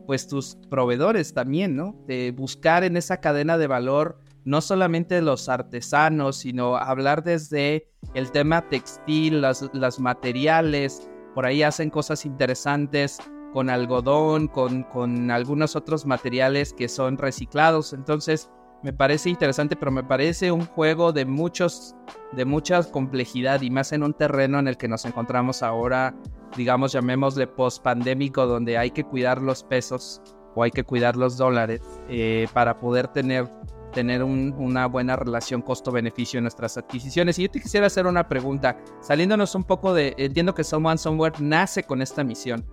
pues 0.05 0.27
tus 0.27 0.57
proveedores 0.69 1.33
también, 1.33 1.75
¿no? 1.75 1.95
De 2.07 2.31
buscar 2.31 2.83
en 2.83 2.97
esa 2.97 3.17
cadena 3.21 3.57
de 3.57 3.67
valor 3.67 4.19
no 4.43 4.61
solamente 4.61 5.21
los 5.21 5.49
artesanos, 5.49 6.37
sino 6.37 6.75
hablar 6.75 7.23
desde 7.23 7.87
el 8.13 8.31
tema 8.31 8.67
textil, 8.69 9.41
las, 9.41 9.99
materiales, 9.99 11.09
por 11.35 11.45
ahí 11.45 11.63
hacen 11.63 11.89
cosas 11.89 12.25
interesantes 12.25 13.19
con 13.53 13.69
algodón, 13.69 14.47
con, 14.47 14.83
con 14.83 15.29
algunos 15.29 15.75
otros 15.75 16.05
materiales 16.05 16.73
que 16.73 16.87
son 16.87 17.17
reciclados, 17.17 17.93
entonces 17.93 18.49
me 18.83 18.93
parece 18.93 19.29
interesante, 19.29 19.75
pero 19.75 19.91
me 19.91 20.03
parece 20.03 20.51
un 20.51 20.65
juego 20.65 21.13
de 21.13 21.25
muchos, 21.25 21.95
de 22.31 22.45
mucha 22.45 22.83
complejidad 22.83 23.61
y 23.61 23.69
más 23.69 23.91
en 23.91 24.03
un 24.03 24.13
terreno 24.13 24.59
en 24.59 24.67
el 24.67 24.77
que 24.77 24.87
nos 24.87 25.05
encontramos 25.05 25.61
ahora, 25.61 26.15
digamos, 26.57 26.91
llamémosle 26.91 27.47
post-pandémico, 27.47 28.47
donde 28.47 28.77
hay 28.77 28.91
que 28.91 29.03
cuidar 29.03 29.41
los 29.41 29.63
pesos 29.63 30.21
o 30.55 30.63
hay 30.63 30.71
que 30.71 30.83
cuidar 30.83 31.15
los 31.15 31.37
dólares 31.37 31.81
eh, 32.09 32.47
para 32.53 32.79
poder 32.79 33.07
tener, 33.07 33.47
tener 33.93 34.23
una 34.23 34.87
buena 34.87 35.15
relación 35.15 35.61
costo-beneficio 35.61 36.39
en 36.39 36.45
nuestras 36.45 36.77
adquisiciones. 36.77 37.37
Y 37.37 37.43
yo 37.43 37.51
te 37.51 37.61
quisiera 37.61 37.87
hacer 37.87 38.07
una 38.07 38.27
pregunta, 38.27 38.77
saliéndonos 39.01 39.53
un 39.53 39.63
poco 39.63 39.93
de, 39.93 40.15
entiendo 40.17 40.55
que 40.55 40.63
Someone 40.63 40.97
Somewhere 40.97 41.35
nace 41.39 41.83
con 41.83 42.01
esta 42.01 42.23
misión. 42.23 42.65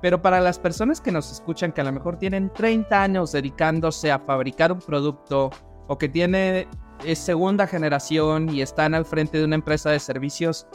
Pero 0.00 0.22
para 0.22 0.40
las 0.40 0.58
personas 0.58 1.00
que 1.00 1.12
nos 1.12 1.32
escuchan, 1.32 1.72
que 1.72 1.80
a 1.80 1.84
lo 1.84 1.92
mejor 1.92 2.18
tienen 2.18 2.52
30 2.52 3.02
años 3.02 3.32
dedicándose 3.32 4.12
a 4.12 4.18
fabricar 4.20 4.72
un 4.72 4.80
producto 4.80 5.50
o 5.88 5.98
que 5.98 6.08
tiene 6.08 6.68
es 7.04 7.18
segunda 7.18 7.66
generación 7.66 8.48
y 8.52 8.62
están 8.62 8.94
al 8.94 9.04
frente 9.04 9.38
de 9.38 9.44
una 9.44 9.54
empresa 9.54 9.90
de 9.90 10.00
servicios, 10.00 10.66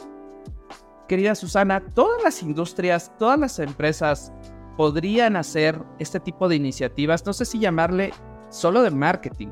querida 1.08 1.34
Susana, 1.34 1.82
todas 1.94 2.22
las 2.22 2.42
industrias, 2.42 3.12
todas 3.18 3.38
las 3.38 3.58
empresas 3.58 4.32
podrían 4.76 5.36
hacer 5.36 5.80
este 5.98 6.20
tipo 6.20 6.48
de 6.48 6.56
iniciativas, 6.56 7.24
no 7.26 7.32
sé 7.32 7.44
si 7.44 7.58
llamarle 7.58 8.12
solo 8.48 8.82
de 8.82 8.90
marketing. 8.90 9.48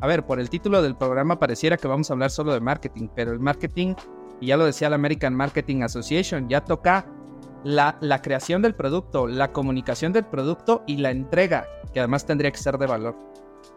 A 0.00 0.06
ver, 0.06 0.24
por 0.26 0.38
el 0.38 0.50
título 0.50 0.82
del 0.82 0.96
programa 0.96 1.38
pareciera 1.38 1.76
que 1.76 1.88
vamos 1.88 2.10
a 2.10 2.14
hablar 2.14 2.30
solo 2.30 2.52
de 2.52 2.60
marketing, 2.60 3.08
pero 3.14 3.32
el 3.32 3.40
marketing, 3.40 3.94
y 4.40 4.48
ya 4.48 4.56
lo 4.56 4.64
decía 4.64 4.90
la 4.90 4.96
American 4.96 5.34
Marketing 5.34 5.82
Association, 5.82 6.48
ya 6.48 6.64
toca 6.64 7.06
la, 7.64 7.98
creación 8.22 8.62
del 8.62 8.74
producto, 8.74 9.26
la 9.26 9.52
comunicación 9.52 10.12
del 10.12 10.24
producto 10.24 10.82
y 10.86 10.98
la 10.98 11.10
entrega, 11.10 11.66
que 11.92 12.00
además 12.00 12.26
tendría 12.26 12.50
que 12.50 12.58
ser 12.58 12.78
de 12.78 12.86
valor. 12.86 13.16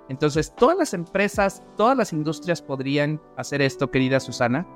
Entonces, 0.10 0.54
todas 0.56 0.78
las 0.78 0.94
empresas, 0.94 1.64
todas 1.78 1.98
las 1.98 2.14
industrias 2.14 2.62
podrían 2.62 3.22
hacer 3.38 3.62
esto, 3.62 3.90
querida 3.92 4.20
Susana. 4.20 4.68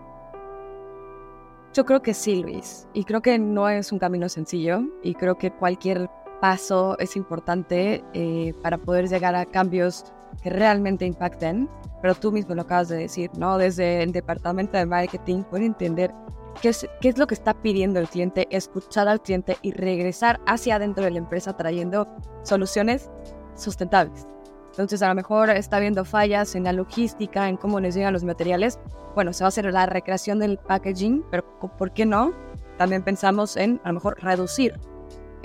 Yo 1.73 1.83
creo 1.83 2.01
que 2.01 2.13
sí, 2.13 2.41
Luis. 2.41 2.87
Y 2.93 3.03
creo 3.03 3.21
que 3.21 3.37
no 3.37 3.67
es 3.67 3.91
un 3.91 3.99
camino 3.99 4.29
sencillo. 4.29 4.81
Y 5.03 5.13
creo 5.13 5.37
que 5.37 5.51
cualquier 5.51 6.09
paso 6.39 6.97
es 6.99 7.17
importante 7.17 8.03
eh, 8.13 8.53
para 8.61 8.77
poder 8.77 9.09
llegar 9.09 9.35
a 9.35 9.45
cambios 9.45 10.05
que 10.41 10.49
realmente 10.49 11.05
impacten. 11.05 11.69
Pero 12.05 12.13
tú 12.13 12.31
mismo 12.31 12.53
lo 12.53 12.61
acabas 12.61 12.89
de 12.89 12.97
decir, 12.97 13.31
¿no? 13.35 13.57
Desde 13.57 14.03
el 14.03 14.11
departamento 14.11 14.77
de 14.77 14.85
marketing 14.85 15.41
puede 15.41 15.65
entender 15.65 16.13
qué 16.61 16.69
es, 16.69 16.87
qué 17.01 17.09
es 17.09 17.17
lo 17.17 17.25
que 17.25 17.33
está 17.33 17.55
pidiendo 17.55 17.99
el 17.99 18.07
cliente, 18.07 18.47
escuchar 18.51 19.07
al 19.07 19.23
cliente 19.23 19.57
y 19.63 19.71
regresar 19.71 20.39
hacia 20.45 20.75
adentro 20.75 21.03
de 21.03 21.09
la 21.09 21.17
empresa 21.17 21.57
trayendo 21.57 22.07
soluciones 22.43 23.09
sustentables. 23.55 24.27
Entonces, 24.69 25.01
a 25.01 25.07
lo 25.07 25.15
mejor 25.15 25.49
está 25.49 25.79
viendo 25.79 26.05
fallas 26.05 26.53
en 26.53 26.65
la 26.65 26.73
logística, 26.73 27.49
en 27.49 27.57
cómo 27.57 27.79
les 27.79 27.95
llegan 27.95 28.13
los 28.13 28.23
materiales. 28.23 28.77
Bueno, 29.15 29.33
se 29.33 29.43
va 29.43 29.47
a 29.47 29.49
hacer 29.49 29.65
la 29.73 29.87
recreación 29.87 30.37
del 30.37 30.59
packaging, 30.59 31.25
pero 31.31 31.43
¿por 31.59 31.91
qué 31.91 32.05
no? 32.05 32.33
También 32.77 33.01
pensamos 33.01 33.57
en, 33.57 33.81
a 33.83 33.87
lo 33.87 33.95
mejor, 33.95 34.21
reducir 34.21 34.79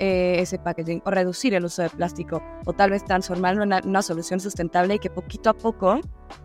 eh, 0.03 0.41
ese 0.41 0.57
packaging 0.57 1.03
o 1.05 1.11
reducir 1.11 1.53
el 1.53 1.63
uso 1.63 1.83
de 1.83 1.89
plástico 1.91 2.41
o 2.65 2.73
tal 2.73 2.89
vez 2.89 3.05
transformarlo 3.05 3.61
en 3.61 3.71
una, 3.87 4.01
solución 4.01 4.39
sustentable 4.39 4.95
y 4.95 4.99
que 4.99 5.11
poquito 5.11 5.51
a 5.51 5.53
poco 5.53 6.01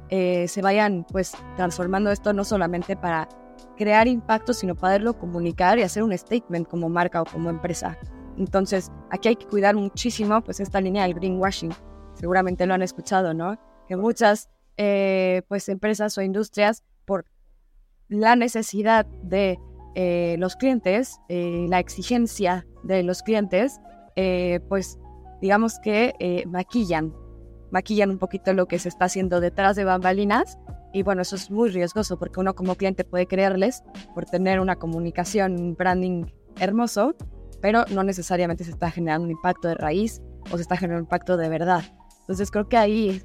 eh, 0.09 0.49
se 0.49 0.63
vayan 0.63 1.07
pues 1.11 1.33
transformando 1.57 2.11
esto 2.11 2.33
no 2.33 2.45
solamente 2.45 2.97
para 2.97 3.29
crear 3.77 4.09
impacto, 4.09 4.53
sino 4.53 4.75
poderlo 4.75 5.19
comunicar 5.19 5.79
y 5.79 5.83
hacer 5.83 6.03
un 6.03 6.17
statement 6.17 6.69
como 6.69 6.89
marca 6.89 7.23
o 7.23 7.25
como 7.25 7.51
empresa. 7.51 7.99
Entonces, 8.39 8.91
aquí 9.11 9.29
hay 9.29 9.37
que 9.37 9.47
cuidar 9.47 9.75
muchísimo 9.75 10.43
pues 10.43 10.61
esta 10.61 10.81
línea 10.81 11.05
del 11.05 11.15
greenwashing. 11.15 11.73
Seguramente 12.15 12.67
lo 12.67 12.75
han 12.75 12.83
escuchado, 12.83 13.35
¿no? 13.35 13.59
Que 13.89 13.97
muchas 13.97 14.49
eh, 14.79 15.43
pues 15.49 15.69
empresas 15.71 16.19
o 16.19 16.23
industrias 16.23 16.85
por 17.07 17.25
la 18.09 18.37
necesidad 18.37 19.07
de 19.23 19.59
eh, 19.95 20.37
los 20.39 20.57
clientes, 20.57 21.19
eh, 21.29 21.67
la 21.69 21.79
exigencia 21.79 22.67
de 22.83 23.03
los 23.03 23.23
clientes, 23.23 23.81
pues 24.69 24.99
digamos 25.43 25.79
que 25.81 26.45
maquillan, 26.47 27.13
maquillan 27.71 28.11
un 28.11 28.19
poquito 28.19 28.53
lo 28.53 28.67
que 28.67 28.79
se 28.79 28.89
está 28.89 29.07
haciendo 29.07 29.41
detrás 29.41 29.77
de 29.77 29.85
bambalinas 29.85 30.59
y 30.93 31.03
bueno, 31.03 31.23
eso 31.23 31.37
es 31.37 31.51
muy 31.51 31.69
riesgoso 31.69 32.19
porque 32.19 32.41
uno 32.41 32.55
como 32.55 32.75
cliente 32.75 33.05
puede 33.05 33.27
creerles 33.27 33.83
por 34.15 34.25
tener 34.25 34.61
una 34.61 34.77
comunicación, 34.77 35.61
un 35.61 35.75
branding 35.75 36.25
hermoso, 36.59 37.15
pero 37.61 37.85
no 37.91 38.03
necesariamente 38.03 38.65
se 38.65 38.71
está 38.71 38.91
generando 38.91 39.27
un 39.27 39.31
impacto 39.31 39.69
de 39.69 39.75
raíz 39.75 40.23
o 40.51 40.57
se 40.57 40.63
está 40.63 40.77
generando 40.77 41.03
un 41.03 41.05
impacto 41.05 41.37
de 41.37 41.49
verdad. 41.49 41.83
Entonces 42.21 42.51
creo 42.51 42.69
que 42.69 42.77
ahí, 42.77 43.23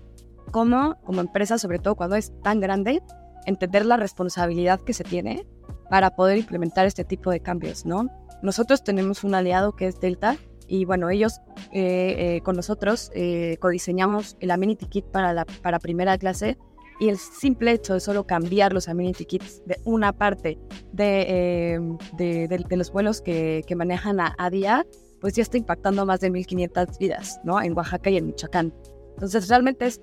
como, 0.52 1.00
como 1.04 1.22
empresa, 1.22 1.58
sobre 1.58 1.80
todo 1.80 1.96
cuando 1.96 2.16
es 2.16 2.34
tan 2.44 2.60
grande, 2.60 3.02
entender 3.46 3.86
la 3.86 3.98
responsabilidad 3.98 4.82
que 4.82 4.94
se 4.94 5.04
tiene 5.04 5.48
para 5.90 6.16
poder 6.16 6.38
implementar 6.38 6.86
este 6.86 7.04
tipo 7.04 7.32
de 7.32 7.40
cambios, 7.40 7.86
¿no? 7.86 8.08
Nosotros 8.42 8.84
tenemos 8.84 9.24
un 9.24 9.36
aliado 9.36 9.76
que 9.76 9.88
es 9.88 10.00
Delta 10.00 10.38
y 10.72 10.86
bueno, 10.86 11.10
ellos 11.10 11.42
eh, 11.74 12.16
eh, 12.18 12.42
con 12.46 12.56
nosotros 12.56 13.12
eh, 13.14 13.58
codiseñamos 13.60 14.38
el 14.40 14.52
Amenity 14.52 14.86
Kit 14.86 15.06
para, 15.06 15.34
la, 15.34 15.44
para 15.44 15.80
primera 15.80 16.18
clase 16.18 16.58
y 16.98 17.10
el 17.10 17.18
simple 17.18 17.74
hecho 17.74 17.94
de 17.94 18.00
solo 18.00 18.26
cambiar 18.26 18.72
los 18.72 18.88
amenity 18.88 19.26
kits 19.26 19.64
de 19.66 19.82
una 19.86 20.14
parte 20.14 20.60
de, 20.94 21.82
de, 22.16 22.78
los 22.78 22.92
vuelos 22.92 23.22
que, 23.22 23.64
que 23.66 23.76
manejan 23.76 24.20
a, 24.20 24.36
a, 24.38 24.52
día, 24.52 24.86
pues 25.20 25.34
ya 25.34 25.42
está 25.42 25.58
impactando 25.58 26.06
más 26.06 26.20
de 26.20 26.32
1.500 26.32 27.00
vidas, 27.00 27.42
¿no? 27.44 27.60
En 27.60 27.76
Oaxaca 27.76 28.12
y 28.12 28.18
en 28.18 28.28
Michoacán. 28.28 28.72
Entonces, 29.16 29.50
realmente 29.50 29.88
es 29.88 30.00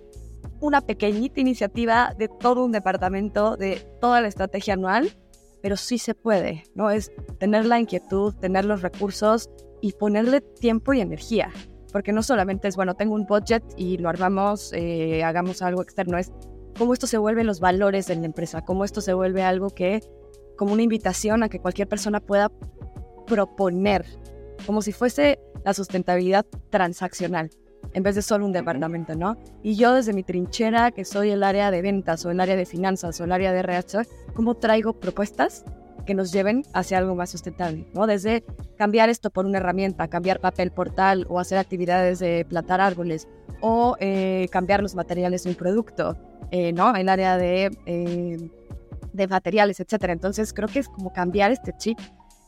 una 0.59 0.81
pequeñita 0.81 1.41
iniciativa 1.41 2.17
de 2.19 2.27
todo 2.27 2.65
un 2.65 2.73
departamento, 2.73 3.57
de 3.57 3.77
toda 4.01 4.21
la 4.21 4.27
estrategia 4.27 4.75
anual, 4.75 5.09
pero 5.63 5.77
sí 5.77 5.99
se 5.99 6.17
puede, 6.17 6.65
¿no? 6.75 6.91
Es 6.91 7.13
tener 7.39 7.65
la 7.65 7.79
inquietud, 7.79 8.35
tener 8.35 8.65
los 8.65 8.83
recursos 8.83 9.49
y 9.81 9.93
ponerle 9.93 10.41
tiempo 10.41 10.93
y 10.93 11.01
energía. 11.01 11.51
Porque 11.93 12.13
no 12.13 12.23
solamente 12.23 12.69
es, 12.69 12.77
bueno, 12.77 12.95
tengo 12.95 13.15
un 13.15 13.27
budget 13.27 13.63
y 13.77 13.97
lo 13.99 14.09
armamos, 14.09 14.73
eh, 14.75 15.23
hagamos 15.25 15.63
algo 15.63 15.83
externo, 15.83 16.19
es 16.19 16.33
cómo 16.77 16.93
esto 16.93 17.07
se 17.07 17.19
vuelve 17.19 17.45
los 17.45 17.61
valores 17.61 18.07
de 18.07 18.17
la 18.17 18.27
empresa, 18.27 18.63
cómo 18.63 18.85
esto 18.85 19.01
se 19.01 19.15
vuelve 19.15 19.43
algo 19.43 19.71
que, 19.71 20.03
como 20.57 20.75
una 20.75 20.83
invitación 20.83 21.43
a 21.43 21.49
que 21.49 21.61
cualquier 21.61 21.89
persona 21.89 22.21
pueda 22.21 22.51
proponer, 23.27 24.05
como 24.67 24.83
si 24.83 24.93
fuese 24.93 25.39
la 25.65 25.73
sustentabilidad 25.73 26.47
transaccional 26.71 27.51
en 27.95 28.03
vez 28.03 28.15
de 28.15 28.23
solo 28.23 28.45
un 28.45 28.53
departamento, 28.53 29.15
¿no? 29.15 29.37
Y 29.63 29.77
yo 29.77 29.95
desde 29.95 30.13
mi 30.13 30.23
trinchera, 30.23 30.91
que 30.91 31.05
soy 31.05 31.31
el 31.31 31.43
área 31.43 31.71
de 31.71 31.83
ventas 31.83 32.25
o 32.27 32.31
el 32.31 32.41
área 32.41 32.57
de 32.57 32.67
finanzas 32.67 33.21
o 33.21 33.25
el 33.25 33.33
área 33.33 33.53
de 33.53 33.61
RH, 33.61 34.03
¿cómo 34.35 34.57
traigo 34.57 34.99
propuestas 35.01 35.65
que 36.09 36.15
nos 36.15 36.33
lleven 36.33 36.63
hacia 36.73 36.97
algo 36.97 37.15
más 37.15 37.29
sustentable, 37.29 37.87
¿no? 37.93 38.07
Desde 38.07 38.43
cambiar 38.79 39.11
esto 39.11 39.29
por 39.29 39.45
una 39.45 39.59
herramienta, 39.59 40.09
cambiar 40.09 40.41
papel 40.41 40.71
portal 40.71 41.27
o 41.29 41.39
hacer 41.39 41.59
actividades 41.59 42.19
de 42.19 42.47
plantar 42.49 42.81
árboles 42.81 43.29
o 43.61 43.95
eh, 44.01 44.49
cambiar 44.51 44.81
los 44.81 44.95
materiales 44.95 45.45
de 45.45 45.51
un 45.51 45.57
producto, 45.57 46.17
eh, 46.51 46.73
¿no? 46.73 46.97
El 46.97 47.11
área 47.11 47.37
de, 47.37 47.71
eh, 47.85 48.51
de 49.13 49.29
materiales, 49.29 49.81
etcétera. 49.81 50.15
Entonces 50.15 50.55
creo 50.55 50.67
que 50.67 50.79
es 50.79 50.89
como 50.89 51.13
cambiar 51.13 51.53
este 51.53 51.75
chip 51.77 51.99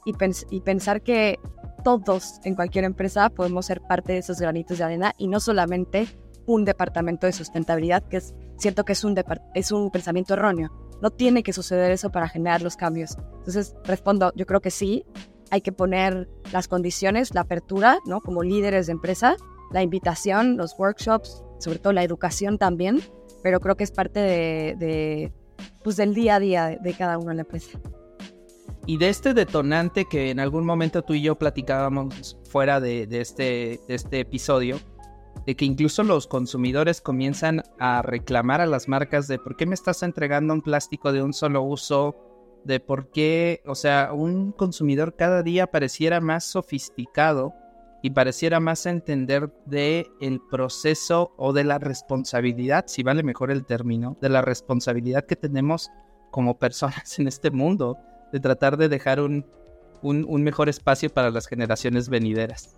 y, 0.06 0.14
y 0.50 0.60
pensar 0.62 1.02
que 1.02 1.38
todos 1.84 2.40
en 2.44 2.54
cualquier 2.54 2.84
empresa 2.84 3.28
podemos 3.28 3.66
ser 3.66 3.82
parte 3.82 4.14
de 4.14 4.20
esos 4.20 4.40
granitos 4.40 4.78
de 4.78 4.84
arena 4.84 5.12
y 5.18 5.28
no 5.28 5.38
solamente 5.38 6.06
un 6.46 6.64
departamento 6.64 7.26
de 7.26 7.34
sustentabilidad, 7.34 8.02
que 8.04 8.16
es, 8.16 8.34
siento 8.56 8.86
que 8.86 8.92
es 8.92 9.04
un, 9.04 9.22
es 9.54 9.70
un 9.70 9.90
pensamiento 9.90 10.32
erróneo. 10.32 10.70
No 11.00 11.10
tiene 11.10 11.42
que 11.42 11.52
suceder 11.52 11.90
eso 11.90 12.10
para 12.10 12.28
generar 12.28 12.62
los 12.62 12.76
cambios. 12.76 13.16
Entonces, 13.38 13.74
respondo, 13.84 14.32
yo 14.34 14.46
creo 14.46 14.60
que 14.60 14.70
sí, 14.70 15.04
hay 15.50 15.60
que 15.60 15.72
poner 15.72 16.28
las 16.52 16.68
condiciones, 16.68 17.34
la 17.34 17.42
apertura, 17.42 17.98
¿no? 18.06 18.20
Como 18.20 18.42
líderes 18.42 18.86
de 18.86 18.92
empresa, 18.92 19.36
la 19.72 19.82
invitación, 19.82 20.56
los 20.56 20.78
workshops, 20.78 21.42
sobre 21.58 21.78
todo 21.78 21.92
la 21.92 22.02
educación 22.02 22.58
también, 22.58 23.00
pero 23.42 23.60
creo 23.60 23.76
que 23.76 23.84
es 23.84 23.90
parte 23.90 24.20
de, 24.20 25.32
pues 25.82 25.96
del 25.96 26.14
día 26.14 26.36
a 26.36 26.40
día 26.40 26.78
de 26.80 26.94
cada 26.94 27.18
uno 27.18 27.30
en 27.30 27.38
la 27.38 27.42
empresa. 27.42 27.78
Y 28.86 28.96
de 28.98 29.08
este 29.08 29.34
detonante 29.34 30.06
que 30.06 30.30
en 30.30 30.40
algún 30.40 30.64
momento 30.64 31.02
tú 31.02 31.14
y 31.14 31.22
yo 31.22 31.36
platicábamos 31.36 32.38
fuera 32.48 32.80
de, 32.80 33.06
este, 33.10 33.80
de 33.86 33.94
este 33.94 34.20
episodio, 34.20 34.78
de 35.46 35.56
que 35.56 35.64
incluso 35.64 36.02
los 36.02 36.26
consumidores 36.26 37.00
comienzan 37.00 37.62
a 37.78 38.02
reclamar 38.02 38.60
a 38.60 38.66
las 38.66 38.88
marcas 38.88 39.28
de 39.28 39.38
por 39.38 39.56
qué 39.56 39.66
me 39.66 39.74
estás 39.74 40.02
entregando 40.02 40.54
un 40.54 40.62
plástico 40.62 41.12
de 41.12 41.22
un 41.22 41.32
solo 41.32 41.62
uso, 41.62 42.16
de 42.64 42.80
por 42.80 43.10
qué, 43.10 43.62
o 43.66 43.74
sea, 43.74 44.12
un 44.12 44.52
consumidor 44.52 45.16
cada 45.16 45.42
día 45.42 45.66
pareciera 45.66 46.20
más 46.20 46.44
sofisticado 46.44 47.54
y 48.02 48.10
pareciera 48.10 48.60
más 48.60 48.86
entender 48.86 49.52
de 49.66 50.10
el 50.20 50.40
proceso 50.50 51.32
o 51.36 51.52
de 51.52 51.64
la 51.64 51.78
responsabilidad, 51.78 52.84
si 52.86 53.02
vale 53.02 53.22
mejor 53.22 53.50
el 53.50 53.64
término, 53.64 54.16
de 54.20 54.28
la 54.28 54.42
responsabilidad 54.42 55.26
que 55.26 55.36
tenemos 55.36 55.90
como 56.30 56.58
personas 56.58 57.18
en 57.18 57.28
este 57.28 57.50
mundo 57.50 57.98
de 58.32 58.40
tratar 58.40 58.76
de 58.76 58.88
dejar 58.88 59.20
un, 59.20 59.44
un, 60.02 60.42
mejor 60.42 60.68
espacio 60.68 61.10
para 61.10 61.30
las 61.30 61.46
generaciones 61.46 62.08
venideras. 62.08 62.74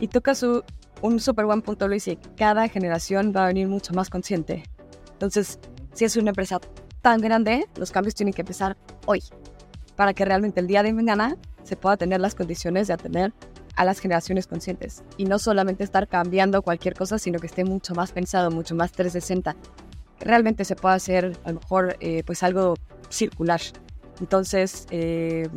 Y 0.00 0.08
toca 0.08 0.34
su, 0.34 0.62
un 1.02 1.20
súper 1.20 1.44
buen 1.44 1.62
punto, 1.62 1.86
Luis, 1.88 2.08
y 2.08 2.16
cada 2.36 2.68
generación 2.68 3.32
va 3.36 3.44
a 3.44 3.46
venir 3.48 3.68
mucho 3.68 3.92
más 3.92 4.08
consciente. 4.08 4.62
Entonces, 5.12 5.58
si 5.92 6.04
es 6.04 6.16
una 6.16 6.30
empresa 6.30 6.60
tan 7.02 7.20
grande, 7.20 7.66
los 7.76 7.90
cambios 7.90 8.14
tienen 8.14 8.32
que 8.32 8.42
empezar 8.42 8.76
hoy, 9.06 9.22
para 9.96 10.14
que 10.14 10.24
realmente 10.24 10.60
el 10.60 10.66
día 10.66 10.82
de 10.82 10.92
mañana 10.92 11.36
se 11.64 11.76
pueda 11.76 11.96
tener 11.96 12.20
las 12.20 12.34
condiciones 12.34 12.86
de 12.88 12.94
atender 12.94 13.32
a 13.76 13.84
las 13.84 13.98
generaciones 13.98 14.46
conscientes. 14.46 15.02
Y 15.16 15.24
no 15.24 15.38
solamente 15.38 15.84
estar 15.84 16.08
cambiando 16.08 16.62
cualquier 16.62 16.94
cosa, 16.94 17.18
sino 17.18 17.38
que 17.38 17.46
esté 17.46 17.64
mucho 17.64 17.94
más 17.94 18.12
pensado, 18.12 18.50
mucho 18.50 18.74
más 18.74 18.92
360. 18.92 19.56
Realmente 20.20 20.64
se 20.64 20.76
pueda 20.76 20.94
hacer 20.94 21.36
a 21.44 21.48
lo 21.52 21.60
mejor 21.60 21.96
eh, 22.00 22.22
pues 22.24 22.42
algo 22.42 22.76
circular, 23.08 23.60
entonces, 24.20 24.86
eh, 24.90 25.48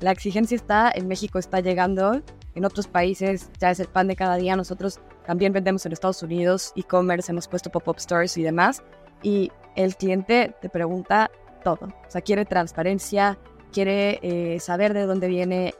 la 0.00 0.12
exigencia 0.12 0.54
está, 0.54 0.92
en 0.94 1.08
México 1.08 1.38
está 1.38 1.60
llegando, 1.60 2.22
en 2.54 2.64
otros 2.64 2.86
países 2.86 3.50
ya 3.58 3.70
es 3.70 3.80
el 3.80 3.88
pan 3.88 4.08
de 4.08 4.16
cada 4.16 4.36
día, 4.36 4.56
nosotros 4.56 5.00
también 5.26 5.52
vendemos 5.52 5.86
en 5.86 5.92
Estados 5.92 6.22
Unidos, 6.22 6.72
e-commerce, 6.76 7.30
hemos 7.30 7.48
puesto 7.48 7.70
pop-up 7.70 7.98
stores 8.00 8.36
y 8.36 8.42
demás, 8.42 8.82
y 9.22 9.50
el 9.76 9.96
cliente 9.96 10.54
te 10.60 10.68
pregunta 10.68 11.30
todo, 11.64 11.86
o 11.86 12.10
sea, 12.10 12.20
quiere 12.20 12.44
transparencia, 12.44 13.38
quiere 13.72 14.18
eh, 14.22 14.60
saber 14.60 14.94
de 14.94 15.06
dónde 15.06 15.28
viene 15.28 15.74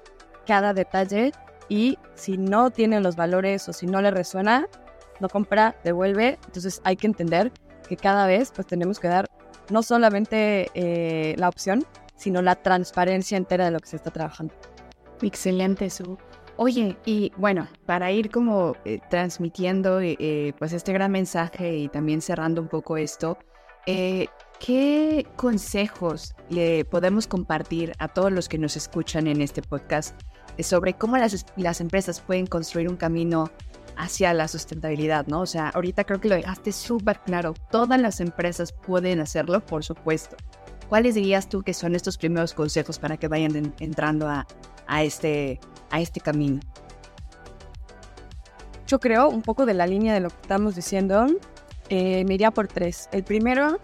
cada 0.47 0.73
detalle 0.73 1.33
y 1.69 1.99
si 2.15 2.39
no 2.39 2.71
tiene 2.71 3.01
los 3.01 3.17
valores 3.17 3.69
o 3.69 3.73
si 3.73 3.87
no 3.87 4.01
le 4.01 4.11
resuena, 4.11 4.67
no 5.21 5.29
compra, 5.29 5.77
devuelve, 5.85 6.39
entonces 6.47 6.81
hay 6.85 6.97
que 6.97 7.07
entender 7.07 7.53
que 7.89 7.97
cada 7.97 8.27
vez 8.27 8.53
pues 8.55 8.67
tenemos 8.67 8.99
que 8.99 9.09
dar 9.09 9.31
no 9.71 9.83
solamente 9.83 10.71
eh, 10.75 11.35
la 11.37 11.49
opción, 11.49 11.85
sino 12.17 12.43
la 12.43 12.57
transparencia 12.57 13.37
entera 13.37 13.65
de 13.65 13.71
lo 13.71 13.81
que 13.81 13.89
se 13.89 13.97
está 13.97 14.11
trabajando. 14.11 14.55
Excelente, 15.23 15.89
Su. 15.91 16.19
Oye, 16.57 16.97
y 17.07 17.33
bueno, 17.37 17.67
para 17.87 18.13
ir 18.13 18.31
como 18.31 18.77
eh, 18.85 19.01
transmitiendo 19.09 20.01
eh, 20.01 20.17
eh, 20.19 20.53
pues 20.59 20.73
este 20.73 20.93
gran 20.93 21.11
mensaje 21.11 21.77
y 21.77 21.89
también 21.89 22.21
cerrando 22.21 22.61
un 22.61 22.69
poco 22.69 22.97
esto, 22.97 23.39
¿qué 23.87 25.27
consejos 25.37 26.35
le 26.51 26.85
podemos 26.85 27.27
compartir 27.27 27.95
a 27.99 28.09
todos 28.09 28.31
los 28.31 28.49
que 28.49 28.59
nos 28.59 28.77
escuchan 28.77 29.27
en 29.27 29.41
este 29.41 29.63
podcast 29.63 30.21
sobre 30.61 30.95
cómo 30.95 31.17
las, 31.17 31.47
las 31.57 31.81
empresas 31.81 32.21
pueden 32.21 32.47
construir 32.47 32.89
un 32.89 32.97
camino 32.97 33.51
hacia 33.97 34.33
la 34.35 34.47
sustentabilidad, 34.47 35.27
¿no? 35.27 35.41
O 35.41 35.47
sea, 35.47 35.71
ahorita 35.71 36.05
creo 36.05 36.21
que 36.21 36.29
lo 36.29 36.37
dejaste 36.37 36.73
súper 36.73 37.21
claro, 37.21 37.55
todas 37.71 38.01
las 38.01 38.21
empresas 38.21 38.73
pueden 38.73 39.21
hacerlo, 39.21 39.61
por 39.65 39.85
supuesto, 39.85 40.37
¿cuáles 40.93 41.15
dirías 41.15 41.49
tú 41.49 41.63
que 41.63 41.73
son 41.73 41.95
estos 41.95 42.19
primeros 42.19 42.53
consejos 42.53 42.99
para 42.99 43.17
que 43.17 43.27
vayan 43.27 43.73
entrando 43.81 44.29
a, 44.29 45.03
este, 45.03 45.59
a 45.91 46.03
este 46.03 46.21
camino? 46.21 46.61
Yo 48.87 49.01
creo, 49.01 49.31
un 49.31 49.41
poco 49.41 49.65
de 49.65 49.73
la 49.73 49.87
línea 49.87 50.13
de 50.13 50.21
lo 50.21 50.29
que 50.29 50.37
estamos 50.43 50.77
diciendo, 50.77 51.29
eh, 51.89 52.27
me 52.27 52.35
iría 52.35 52.51
por 52.51 52.69
tres. 52.69 53.09
El 53.11 53.25
primero, 53.25 53.81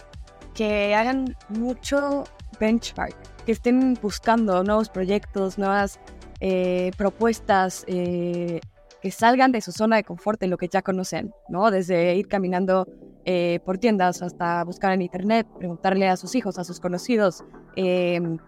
que 0.52 0.94
hagan 0.94 1.34
mucho 1.48 2.24
benchmark, 2.60 3.16
que 3.46 3.52
estén 3.52 3.94
buscando 4.02 4.62
nuevos 4.62 4.90
proyectos, 4.90 5.56
nuevas 5.56 5.98
eh, 6.40 6.90
propuestas, 6.98 7.86
eh, 7.86 8.60
que 9.00 9.10
salgan 9.10 9.50
de 9.50 9.62
su 9.62 9.72
zona 9.72 9.96
de 9.96 10.04
confort 10.04 10.42
en 10.42 10.50
lo 10.50 10.58
que 10.58 10.68
ya 10.68 10.82
conocen, 10.82 11.32
¿no? 11.48 11.70
Desde 11.70 12.16
ir 12.16 12.28
caminando 12.28 12.86
eh, 13.30 13.60
por 13.62 13.76
tiendas 13.76 14.22
hasta 14.22 14.64
buscar 14.64 14.94
en 14.94 15.02
internet, 15.02 15.46
preguntarle 15.58 16.08
a 16.08 16.16
sus 16.16 16.34
hijos, 16.34 16.58
a 16.58 16.64
sus 16.64 16.80
conocidos, 16.80 17.44
em, 17.76 18.38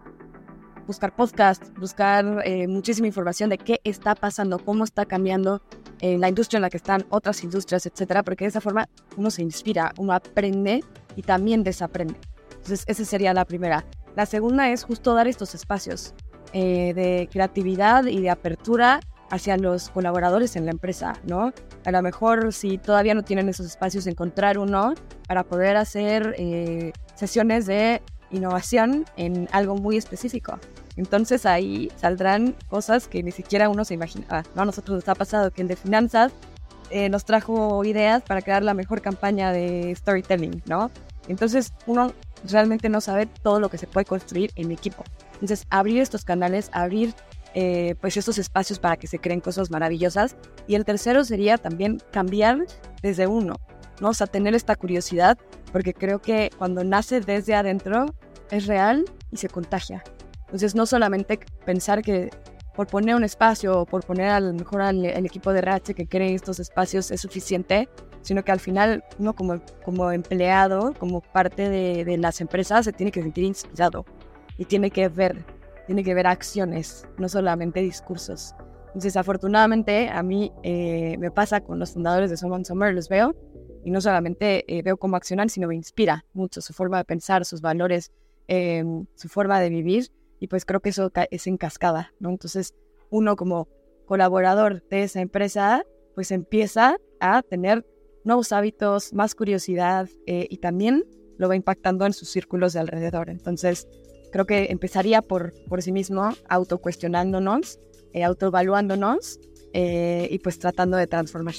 buscar 0.87 1.15
podcasts, 1.15 1.71
buscar 1.79 2.41
eh, 2.45 2.67
muchísima 2.67 3.05
información 3.05 3.51
de 3.51 3.59
qué 3.59 3.79
está 3.83 4.15
pasando, 4.15 4.57
cómo 4.57 4.83
está 4.83 5.05
cambiando 5.05 5.61
eh, 5.99 6.17
la 6.17 6.29
industria 6.29 6.57
en 6.57 6.63
la 6.63 6.71
que 6.71 6.77
están, 6.77 7.05
otras 7.11 7.43
industrias, 7.43 7.85
etcétera, 7.85 8.23
porque 8.23 8.45
de 8.45 8.49
esa 8.49 8.59
forma 8.59 8.89
uno 9.17 9.29
se 9.29 9.43
inspira, 9.43 9.93
uno 9.99 10.13
aprende 10.13 10.83
y 11.15 11.21
también 11.21 11.61
desaprende. 11.61 12.15
Entonces, 12.49 12.83
esa 12.87 13.05
sería 13.05 13.35
la 13.35 13.45
primera. 13.45 13.85
La 14.15 14.25
segunda 14.25 14.67
es 14.71 14.83
justo 14.83 15.13
dar 15.13 15.27
estos 15.27 15.53
espacios 15.53 16.15
de 16.53 17.29
creatividad 17.31 18.05
y 18.07 18.19
de 18.19 18.31
apertura 18.31 18.99
hacia 19.31 19.57
los 19.57 19.89
colaboradores 19.89 20.55
en 20.55 20.65
la 20.65 20.71
empresa, 20.71 21.13
¿no? 21.25 21.53
A 21.85 21.91
lo 21.91 22.01
mejor 22.01 22.53
si 22.53 22.77
todavía 22.77 23.15
no 23.15 23.23
tienen 23.23 23.49
esos 23.49 23.65
espacios, 23.65 24.05
encontrar 24.05 24.59
uno 24.59 24.93
para 25.27 25.43
poder 25.43 25.77
hacer 25.77 26.35
eh, 26.37 26.91
sesiones 27.15 27.65
de 27.65 28.01
innovación 28.29 29.05
en 29.17 29.47
algo 29.51 29.75
muy 29.75 29.97
específico. 29.97 30.59
Entonces 30.97 31.45
ahí 31.45 31.89
saldrán 31.95 32.55
cosas 32.67 33.07
que 33.07 33.23
ni 33.23 33.31
siquiera 33.31 33.69
uno 33.69 33.85
se 33.85 33.93
imaginaba. 33.93 34.43
¿no? 34.53 34.63
A 34.63 34.65
nosotros 34.65 34.95
nos 34.95 35.09
ha 35.09 35.15
pasado 35.15 35.49
que 35.51 35.61
el 35.61 35.69
de 35.69 35.77
finanzas 35.77 36.33
eh, 36.89 37.07
nos 37.09 37.23
trajo 37.23 37.83
ideas 37.85 38.21
para 38.21 38.41
crear 38.41 38.63
la 38.63 38.73
mejor 38.73 39.01
campaña 39.01 39.53
de 39.53 39.95
storytelling, 39.95 40.61
¿no? 40.65 40.91
Entonces 41.29 41.73
uno 41.87 42.11
realmente 42.49 42.89
no 42.89 42.99
sabe 42.99 43.27
todo 43.27 43.61
lo 43.61 43.69
que 43.69 43.77
se 43.77 43.87
puede 43.87 44.05
construir 44.05 44.51
en 44.55 44.71
equipo. 44.71 45.03
Entonces, 45.33 45.65
abrir 45.69 46.01
estos 46.01 46.23
canales, 46.23 46.69
abrir 46.73 47.13
eh, 47.53 47.95
pues 47.99 48.15
estos 48.17 48.37
espacios 48.37 48.79
para 48.79 48.97
que 48.97 49.07
se 49.07 49.19
creen 49.19 49.41
cosas 49.41 49.71
maravillosas. 49.71 50.35
Y 50.67 50.75
el 50.75 50.85
tercero 50.85 51.23
sería 51.23 51.57
también 51.57 52.01
cambiar 52.11 52.65
desde 53.01 53.27
uno, 53.27 53.55
¿no? 53.99 54.09
O 54.09 54.13
sea, 54.13 54.27
tener 54.27 54.55
esta 54.55 54.75
curiosidad, 54.75 55.37
porque 55.71 55.93
creo 55.93 56.19
que 56.21 56.49
cuando 56.57 56.83
nace 56.83 57.21
desde 57.21 57.55
adentro 57.55 58.05
es 58.49 58.67
real 58.67 59.05
y 59.31 59.37
se 59.37 59.49
contagia. 59.49 60.03
Entonces, 60.45 60.75
no 60.75 60.85
solamente 60.85 61.39
pensar 61.65 62.01
que 62.01 62.29
por 62.75 62.87
poner 62.87 63.15
un 63.15 63.23
espacio 63.23 63.81
o 63.81 63.85
por 63.85 64.05
poner 64.05 64.29
a 64.29 64.39
lo 64.39 64.53
mejor 64.53 64.81
al, 64.81 65.05
equipo 65.05 65.51
de 65.51 65.59
RH 65.59 65.93
que 65.93 66.07
cree 66.07 66.33
estos 66.33 66.59
espacios 66.59 67.11
es 67.11 67.21
suficiente, 67.21 67.89
sino 68.21 68.43
que 68.43 68.51
al 68.51 68.59
final 68.59 69.03
uno 69.19 69.33
como, 69.33 69.61
como 69.83 70.11
empleado, 70.11 70.93
como 70.97 71.21
parte 71.21 71.69
de, 71.69 72.05
de 72.05 72.17
las 72.17 72.39
empresas, 72.39 72.85
se 72.85 72.93
tiene 72.93 73.11
que 73.11 73.21
sentir 73.21 73.43
inspirado 73.43 74.05
y 74.57 74.65
tiene 74.65 74.91
que 74.91 75.09
ver, 75.09 75.43
tiene 75.91 76.05
que 76.05 76.13
ver 76.13 76.25
acciones, 76.25 77.05
no 77.17 77.27
solamente 77.27 77.81
discursos. 77.81 78.55
Entonces, 78.87 79.17
afortunadamente, 79.17 80.07
a 80.07 80.23
mí 80.23 80.49
eh, 80.63 81.17
me 81.19 81.31
pasa 81.31 81.59
con 81.59 81.79
los 81.79 81.91
fundadores 81.91 82.29
de 82.29 82.37
Someone 82.37 82.63
Summer, 82.63 82.93
los 82.93 83.09
veo 83.09 83.35
y 83.83 83.91
no 83.91 83.99
solamente 83.99 84.63
eh, 84.73 84.83
veo 84.83 84.95
cómo 84.95 85.17
accionan, 85.17 85.49
sino 85.49 85.67
me 85.67 85.75
inspira 85.75 86.23
mucho 86.31 86.61
su 86.61 86.71
forma 86.71 86.99
de 86.99 87.03
pensar, 87.03 87.43
sus 87.43 87.59
valores, 87.59 88.13
em, 88.47 89.05
su 89.15 89.27
forma 89.27 89.59
de 89.59 89.69
vivir 89.69 90.07
y 90.39 90.47
pues 90.47 90.63
creo 90.63 90.79
que 90.79 90.89
eso 90.91 91.11
es 91.29 91.45
en 91.45 91.57
cascada, 91.57 92.13
¿no? 92.19 92.29
Entonces, 92.29 92.73
uno 93.09 93.35
como 93.35 93.67
colaborador 94.05 94.87
de 94.87 95.03
esa 95.03 95.19
empresa, 95.19 95.83
pues 96.15 96.31
empieza 96.31 96.95
a 97.19 97.41
tener 97.41 97.85
nuevos 98.23 98.53
hábitos, 98.53 99.11
más 99.11 99.35
curiosidad 99.35 100.07
eh, 100.25 100.47
y 100.49 100.59
también 100.59 101.03
lo 101.37 101.49
va 101.49 101.57
impactando 101.57 102.05
en 102.05 102.13
sus 102.13 102.29
círculos 102.29 102.71
de 102.71 102.79
alrededor. 102.79 103.29
Entonces, 103.29 103.89
creo 104.31 104.45
que 104.45 104.67
empezaría 104.71 105.21
por, 105.21 105.53
por 105.67 105.81
sí 105.81 105.91
mismo, 105.91 106.29
autocuestionándonos, 106.49 107.79
eh, 108.13 108.23
autoevaluándonos 108.23 109.39
eh, 109.73 110.27
y 110.31 110.39
pues 110.39 110.59
tratando 110.59 110.97
de 110.97 111.07
transformar. 111.07 111.55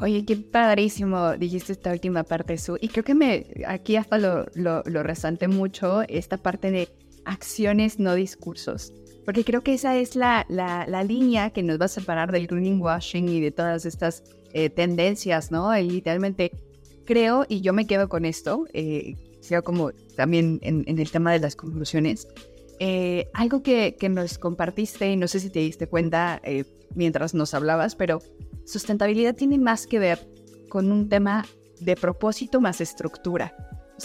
Oye, 0.00 0.24
qué 0.24 0.36
padrísimo 0.36 1.36
dijiste 1.36 1.72
esta 1.72 1.92
última 1.92 2.24
parte, 2.24 2.58
Su. 2.58 2.76
Y 2.80 2.88
creo 2.88 3.04
que 3.04 3.14
me 3.14 3.46
aquí 3.66 3.96
hasta 3.96 4.18
lo, 4.18 4.46
lo, 4.54 4.82
lo 4.84 5.02
resalté 5.02 5.46
mucho, 5.46 6.02
esta 6.02 6.38
parte 6.38 6.70
de 6.70 6.88
acciones, 7.24 7.98
no 7.98 8.14
discursos. 8.14 8.92
Porque 9.24 9.44
creo 9.44 9.62
que 9.62 9.74
esa 9.74 9.96
es 9.96 10.16
la, 10.16 10.44
la, 10.48 11.04
línea 11.04 11.50
que 11.50 11.62
nos 11.62 11.80
va 11.80 11.84
a 11.84 11.88
separar 11.88 12.32
del 12.32 12.48
greenwashing 12.48 13.28
y 13.28 13.40
de 13.40 13.52
todas 13.52 13.86
estas 13.86 14.24
eh, 14.52 14.68
tendencias, 14.68 15.52
¿no? 15.52 15.76
Y 15.78 15.88
literalmente 15.88 16.50
creo, 17.04 17.46
y 17.48 17.60
yo 17.60 17.72
me 17.72 17.86
quedo 17.86 18.08
con 18.08 18.24
esto, 18.24 18.66
eh, 18.72 19.14
sea 19.42 19.62
como 19.62 19.90
también 20.16 20.58
en, 20.62 20.84
el 20.86 21.10
tema 21.10 21.32
de 21.32 21.40
las 21.40 21.56
conclusiones, 21.56 22.28
eh, 22.78 23.28
algo 23.34 23.62
que, 23.62 23.96
que, 23.98 24.08
nos 24.08 24.38
compartiste, 24.38 25.10
y 25.10 25.16
no 25.16 25.28
sé 25.28 25.40
si 25.40 25.50
te 25.50 25.60
diste 25.60 25.86
cuenta 25.86 26.40
eh, 26.44 26.64
mientras 26.94 27.34
nos 27.34 27.54
hablabas, 27.54 27.94
pero 27.96 28.22
sustentabilidad 28.64 29.34
tiene 29.34 29.58
más 29.58 29.86
que 29.86 29.98
ver 29.98 30.26
con 30.68 30.90
un 30.90 31.08
tema 31.08 31.44
de 31.80 31.96
propósito 31.96 32.60
más 32.60 32.80
estructura 32.80 33.54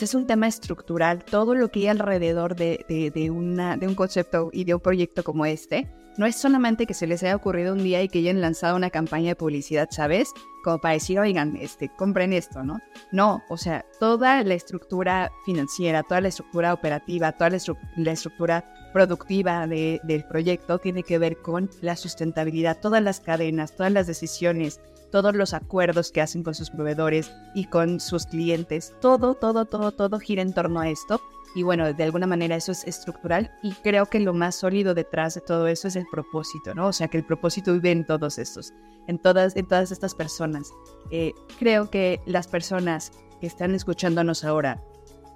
es 0.06 0.16
un 0.16 0.28
tema 0.28 0.48
estructural, 0.48 1.24
todo 1.24 1.56
lo 1.56 1.70
que 1.70 1.80
hay 1.82 1.88
alrededor 1.88 2.56
de, 2.56 3.30
un 3.32 3.96
concepto 3.96 4.50
y 4.52 4.64
de 4.64 4.76
un 4.76 4.82
proyecto 4.82 5.24
como 5.24 5.46
este, 5.46 5.90
no 6.18 6.26
es 6.26 6.36
solamente 6.36 6.88
que 6.88 6.96
se 6.96 7.06
les 7.06 7.22
haya 7.24 7.36
ocurrido 7.36 7.74
un 7.74 7.84
día 7.84 8.02
y 8.02 8.10
que 8.10 8.20
hayan 8.20 8.42
lanzado 8.42 8.76
una 8.76 8.90
campaña 8.90 9.30
de 9.30 9.36
publicidad, 9.36 9.88
¿sabes? 9.92 10.34
Como 10.64 10.80
para 10.80 10.96
decir, 10.96 11.20
oigan, 11.20 11.56
este, 11.58 11.90
compren 11.96 12.34
esto, 12.34 12.64
¿no? 12.64 12.80
No, 13.12 13.44
o 13.50 13.58
sea, 13.58 13.86
toda 14.00 14.44
la 14.44 14.56
estructura 14.56 15.32
financiera, 15.46 16.04
toda 16.04 16.22
la 16.22 16.30
estructura 16.30 16.74
operativa, 16.74 17.32
toda 17.34 17.52
la, 17.52 18.12
estructura 18.12 18.66
productiva 18.94 19.68
del 19.68 20.26
proyecto 20.28 20.80
tiene 20.80 21.04
que 21.04 21.20
ver 21.20 21.38
con 21.38 21.70
la 21.82 21.96
sustentabilidad, 21.96 22.80
todas 22.82 23.04
las 23.04 23.20
cadenas, 23.20 23.76
todas 23.76 23.92
las 23.92 24.08
decisiones, 24.08 24.82
todos 25.12 25.36
los 25.36 25.54
acuerdos 25.54 26.12
que 26.12 26.22
hacen 26.22 26.43
con 26.43 26.54
sus 26.54 26.70
proveedores 26.70 27.32
y 27.56 27.65
con 27.65 28.00
sus 28.00 28.26
clientes, 28.26 28.93
todo, 29.02 29.36
todo, 29.36 29.65
todo, 29.65 29.91
todo 29.91 30.20
gira 30.20 30.41
en 30.41 30.54
torno 30.54 30.80
a 30.80 30.89
esto. 30.89 31.22
Y 31.56 31.63
bueno, 31.63 31.91
de 31.91 32.04
alguna 32.04 32.28
manera 32.28 32.56
eso 32.56 32.72
es 32.72 32.86
estructural 32.86 33.52
y 33.63 33.72
creo 33.74 34.06
que 34.06 34.20
lo 34.20 34.34
más 34.34 34.56
sólido 34.56 34.93
detrás 34.93 35.36
de 35.36 35.41
todo 35.41 35.67
eso 35.67 35.88
es 35.88 35.96
el 35.96 36.06
propósito, 36.12 36.76
¿no? 36.76 36.88
O 36.88 36.93
sea, 36.93 37.08
que 37.08 37.17
el 37.17 37.26
propósito 37.26 37.74
vive 37.74 37.91
en 37.91 38.06
todos 38.06 38.38
estos, 38.38 38.74
en 39.08 39.17
todas, 39.17 39.56
en 39.56 39.65
todas 39.65 39.91
estas 39.91 40.13
personas. 40.13 40.72
Eh, 41.10 41.34
creo 41.58 41.89
que 41.89 42.22
las 42.26 42.48
personas 42.48 43.12
que 43.39 43.48
están 43.48 43.74
escuchándonos 43.74 44.43
ahora 44.43 44.84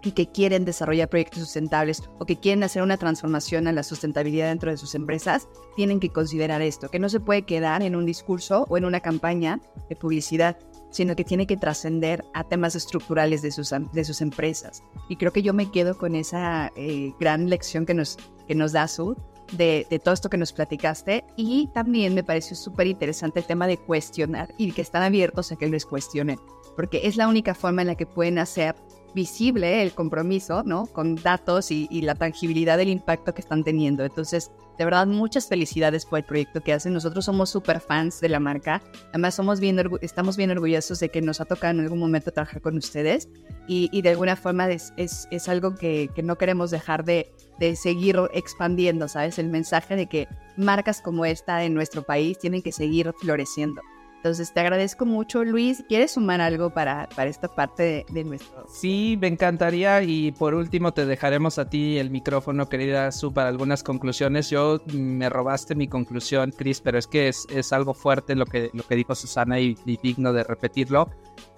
que 0.10 0.32
quieren 0.32 0.66
desarrollar 0.66 1.10
proyectos 1.10 1.44
sustentables 1.44 2.02
o 2.18 2.26
que 2.26 2.40
quieren 2.40 2.64
hacer 2.64 2.82
una 2.82 2.98
transformación 2.98 3.68
a 3.68 3.72
la 3.72 3.84
sustentabilidad 3.84 4.50
dentro 4.50 4.72
de 4.72 4.78
sus 4.78 4.96
empresas, 4.96 5.48
tienen 5.76 6.00
que 6.00 6.10
considerar 6.10 6.62
esto, 6.64 6.90
que 6.90 6.98
no 6.98 7.10
se 7.10 7.20
puede 7.20 7.44
quedar 7.44 7.84
en 7.84 7.96
un 7.96 8.06
discurso 8.06 8.66
o 8.68 8.78
en 8.78 8.86
una 8.86 9.02
campaña 9.02 9.62
de 9.90 9.96
publicidad, 9.96 10.58
sino 10.90 11.16
que 11.16 11.24
tiene 11.24 11.46
que 11.46 11.58
trascender 11.58 12.26
a 12.34 12.44
temas 12.44 12.76
estructurales 12.76 13.42
de 13.42 13.52
sus, 13.52 13.70
de 13.70 14.04
sus 14.04 14.22
empresas. 14.22 14.84
Y 15.08 15.18
creo 15.18 15.32
que 15.32 15.44
yo 15.44 15.54
me 15.54 15.72
quedo 15.72 15.98
con 15.98 16.16
esa 16.16 16.72
eh, 16.76 17.14
gran 17.20 17.50
lección 17.50 17.86
que 17.86 17.94
nos, 17.94 18.18
que 18.48 18.56
nos 18.56 18.72
da 18.72 18.88
Sud 18.88 19.18
de, 19.54 19.86
de, 19.90 20.00
todo 20.00 20.14
esto 20.14 20.30
que 20.30 20.38
nos 20.38 20.54
platicaste 20.54 21.26
y 21.36 21.68
también 21.74 22.14
me 22.14 22.24
pareció 22.24 22.56
súper 22.56 22.88
interesante 22.88 23.40
el 23.40 23.46
tema 23.46 23.68
de 23.68 23.78
cuestionar 23.78 24.54
y 24.58 24.72
que 24.72 24.82
están 24.82 25.04
abiertos 25.04 25.52
a 25.52 25.58
que 25.58 25.68
les 25.68 25.86
cuestionen, 25.86 26.40
porque 26.76 27.02
es 27.04 27.18
la 27.18 27.28
única 27.28 27.54
forma 27.54 27.82
en 27.82 27.90
la 27.90 27.96
que 27.96 28.06
pueden 28.06 28.38
hacer 28.40 28.76
visible 29.14 29.82
el 29.82 29.94
compromiso, 29.94 30.64
¿no? 30.64 30.86
Con 30.88 31.16
datos 31.16 31.72
y, 31.72 31.88
la 32.02 32.16
tangibilidad 32.16 32.78
del 32.78 32.90
impacto 32.90 33.34
que 33.34 33.42
están 33.42 33.64
teniendo. 33.64 34.04
Entonces, 34.04 34.52
de 34.78 34.86
verdad, 34.86 35.06
muchas 35.06 35.48
felicidades 35.48 36.06
por 36.06 36.20
el 36.20 36.26
proyecto 36.26 36.62
que 36.62 36.74
hacen. 36.74 36.94
Nosotros 36.94 37.26
somos 37.26 37.50
súper 37.50 37.80
fans 37.80 38.20
de 38.20 38.30
la 38.30 38.40
marca. 38.40 38.82
Además, 39.10 39.36
somos 39.36 39.60
bien 39.60 39.80
estamos 40.02 40.38
bien 40.38 40.52
orgullosos 40.52 41.00
de 41.00 41.10
que 41.10 41.22
nos 41.22 41.42
ha 41.42 41.46
tocado 41.46 41.74
en 41.74 41.82
algún 41.82 42.00
momento 42.00 42.32
trabajar 42.32 42.62
con 42.62 42.78
ustedes. 42.78 43.30
Y, 43.68 44.02
de 44.02 44.10
alguna 44.10 44.36
forma 44.36 44.70
es, 44.70 44.94
es, 44.98 45.50
algo 45.50 45.76
que, 45.76 46.10
que, 46.16 46.24
no 46.24 46.38
queremos 46.38 46.72
dejar 46.72 47.06
de, 47.06 47.32
de 47.60 47.76
seguir 47.76 48.18
expandiendo, 48.34 49.08
¿sabes? 49.08 49.40
El 49.40 49.50
mensaje 49.50 49.96
de 49.96 50.08
que 50.08 50.28
marcas 50.58 51.02
como 51.02 51.26
esta 51.26 51.64
en 51.64 51.74
nuestro 51.74 52.04
país 52.04 52.40
tienen 52.40 52.62
que 52.62 52.72
seguir 52.72 53.14
floreciendo. 53.20 53.82
Entonces 54.22 54.54
te 54.54 54.60
agradezco 54.60 55.08
mucho, 55.08 55.44
Luis. 55.44 55.84
¿Quieres 55.90 56.12
sumar 56.12 56.42
algo 56.42 56.70
para, 56.70 57.10
para 57.16 57.28
esta 57.28 57.48
parte 57.48 58.06
de, 58.08 58.24
nuestro? 58.24 58.68
Sí, 58.68 59.18
me 59.20 59.26
encantaría 59.26 60.04
y 60.04 60.32
por 60.32 60.54
último 60.54 60.94
te 60.94 61.08
dejaremos 61.08 61.58
a 61.58 61.68
ti 61.68 61.98
el 61.98 62.12
micrófono, 62.12 62.70
querida 62.70 63.12
Su, 63.12 63.34
para 63.34 63.50
algunas 63.50 63.82
conclusiones. 63.82 64.52
Yo 64.52 64.80
me 64.94 65.28
robaste 65.28 65.74
mi 65.74 65.88
conclusión, 65.88 66.54
Chris, 66.56 66.82
pero 66.82 67.00
es 67.00 67.08
que 67.08 67.30
es, 67.30 67.48
es 67.50 67.74
algo 67.74 67.96
fuerte 67.96 68.36
lo 68.36 68.46
que, 68.46 68.70
lo 68.74 68.84
que 68.84 68.96
dijo 68.96 69.16
Susana 69.16 69.60
y, 69.60 69.76
digno 70.04 70.34
de 70.34 70.44
repetirlo. 70.44 71.10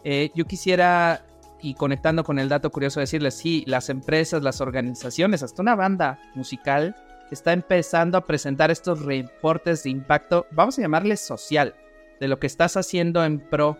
Eh, 0.05 0.31
yo 0.33 0.45
quisiera, 0.45 1.25
y 1.61 1.73
conectando 1.73 2.23
con 2.23 2.39
el 2.39 2.47
dato 2.47 2.71
curioso, 2.71 3.01
decirles, 3.01 3.33
sí, 3.33 3.65
las 3.67 3.89
empresas, 3.89 4.41
las 4.41 4.61
organizaciones, 4.61 5.43
hasta 5.43 5.61
una 5.61 5.75
banda 5.75 6.17
musical 6.33 6.95
está 7.29 7.51
empezando 7.51 8.17
a 8.17 8.23
presentar 8.23 8.71
estos 8.71 9.01
reportes 9.01 9.83
de 9.83 9.89
impacto, 9.89 10.45
vamos 10.51 10.79
a 10.79 10.81
llamarles 10.81 11.19
social 11.19 11.75
de 12.19 12.27
lo 12.27 12.39
que 12.39 12.47
estás 12.47 12.77
haciendo 12.77 13.23
en 13.23 13.39
pro. 13.39 13.77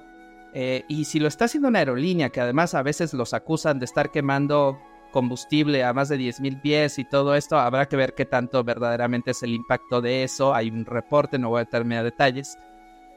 Eh, 0.54 0.86
y 0.88 1.06
si 1.06 1.20
lo 1.20 1.28
está 1.28 1.46
haciendo 1.46 1.68
una 1.68 1.80
aerolínea, 1.80 2.30
que 2.30 2.42
además 2.42 2.74
a 2.76 2.84
veces 2.84 3.14
los 3.14 3.34
acusan 3.34 3.80
de 3.80 3.86
estar 3.86 4.12
quemando 4.12 4.80
combustible 5.12 5.84
a 5.84 5.94
más 5.94 6.10
de 6.10 6.18
10.000 6.18 6.62
pies 6.62 7.00
y 7.00 7.06
todo 7.06 7.36
esto, 7.36 7.58
habrá 7.58 7.88
que 7.88 7.96
ver 7.96 8.14
qué 8.16 8.26
tanto 8.26 8.64
verdaderamente 8.64 9.32
es 9.32 9.44
el 9.44 9.54
impacto 9.54 10.02
de 10.02 10.24
eso. 10.24 10.54
Hay 10.54 10.70
un 10.70 10.86
reporte, 10.86 11.40
no 11.40 11.50
voy 11.50 11.62
a 11.62 11.66
meterme 11.66 11.98
a 11.98 12.04
detalles, 12.04 12.58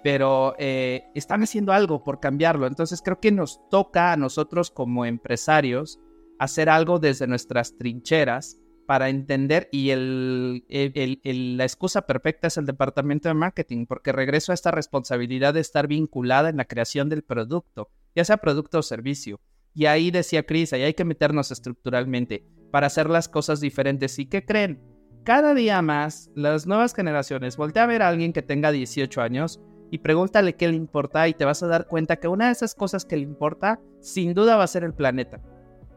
pero 0.02 0.54
eh, 0.58 1.04
están 1.14 1.42
haciendo 1.42 1.72
algo 1.72 2.04
por 2.04 2.20
cambiarlo. 2.20 2.66
Entonces 2.66 3.02
creo 3.02 3.18
que 3.18 3.32
nos 3.32 3.60
toca 3.70 4.12
a 4.12 4.16
nosotros 4.16 4.70
como 4.70 5.04
empresarios 5.04 5.98
hacer 6.38 6.68
algo 6.68 6.98
desde 6.98 7.26
nuestras 7.26 7.76
trincheras 7.78 8.58
para 8.86 9.08
entender 9.08 9.68
y 9.72 9.92
la 9.94 11.64
excusa 11.64 12.06
perfecta 12.06 12.48
es 12.48 12.56
el 12.56 12.66
departamento 12.66 13.28
de 13.28 13.34
marketing, 13.34 13.86
porque 13.86 14.12
regreso 14.12 14.52
a 14.52 14.54
esta 14.54 14.70
responsabilidad 14.70 15.54
de 15.54 15.60
estar 15.60 15.86
vinculada 15.88 16.48
en 16.48 16.56
la 16.56 16.64
creación 16.64 17.08
del 17.08 17.22
producto, 17.22 17.90
ya 18.14 18.24
sea 18.24 18.38
producto 18.38 18.78
o 18.78 18.82
servicio. 18.82 19.40
Y 19.74 19.86
ahí 19.86 20.10
decía 20.10 20.46
Chris, 20.46 20.72
ahí 20.72 20.82
hay 20.82 20.94
que 20.94 21.04
meternos 21.04 21.50
estructuralmente 21.50 22.46
para 22.70 22.86
hacer 22.86 23.10
las 23.10 23.28
cosas 23.28 23.60
diferentes. 23.60 24.18
¿Y 24.18 24.26
qué 24.26 24.44
creen? 24.44 24.80
Cada 25.24 25.54
día 25.54 25.82
más, 25.82 26.30
las 26.34 26.66
nuevas 26.66 26.94
generaciones, 26.94 27.56
voltea 27.56 27.82
a 27.82 27.86
ver 27.86 28.02
a 28.02 28.08
alguien 28.08 28.32
que 28.32 28.42
tenga 28.42 28.70
18 28.70 29.20
años 29.20 29.60
y 29.90 29.98
pregúntale 29.98 30.54
qué 30.54 30.68
le 30.68 30.76
importa 30.76 31.28
y 31.28 31.34
te 31.34 31.44
vas 31.44 31.62
a 31.62 31.66
dar 31.66 31.88
cuenta 31.88 32.16
que 32.16 32.28
una 32.28 32.46
de 32.46 32.52
esas 32.52 32.74
cosas 32.74 33.04
que 33.04 33.16
le 33.16 33.22
importa, 33.22 33.80
sin 34.00 34.34
duda 34.34 34.56
va 34.56 34.64
a 34.64 34.68
ser 34.68 34.84
el 34.84 34.94
planeta 34.94 35.40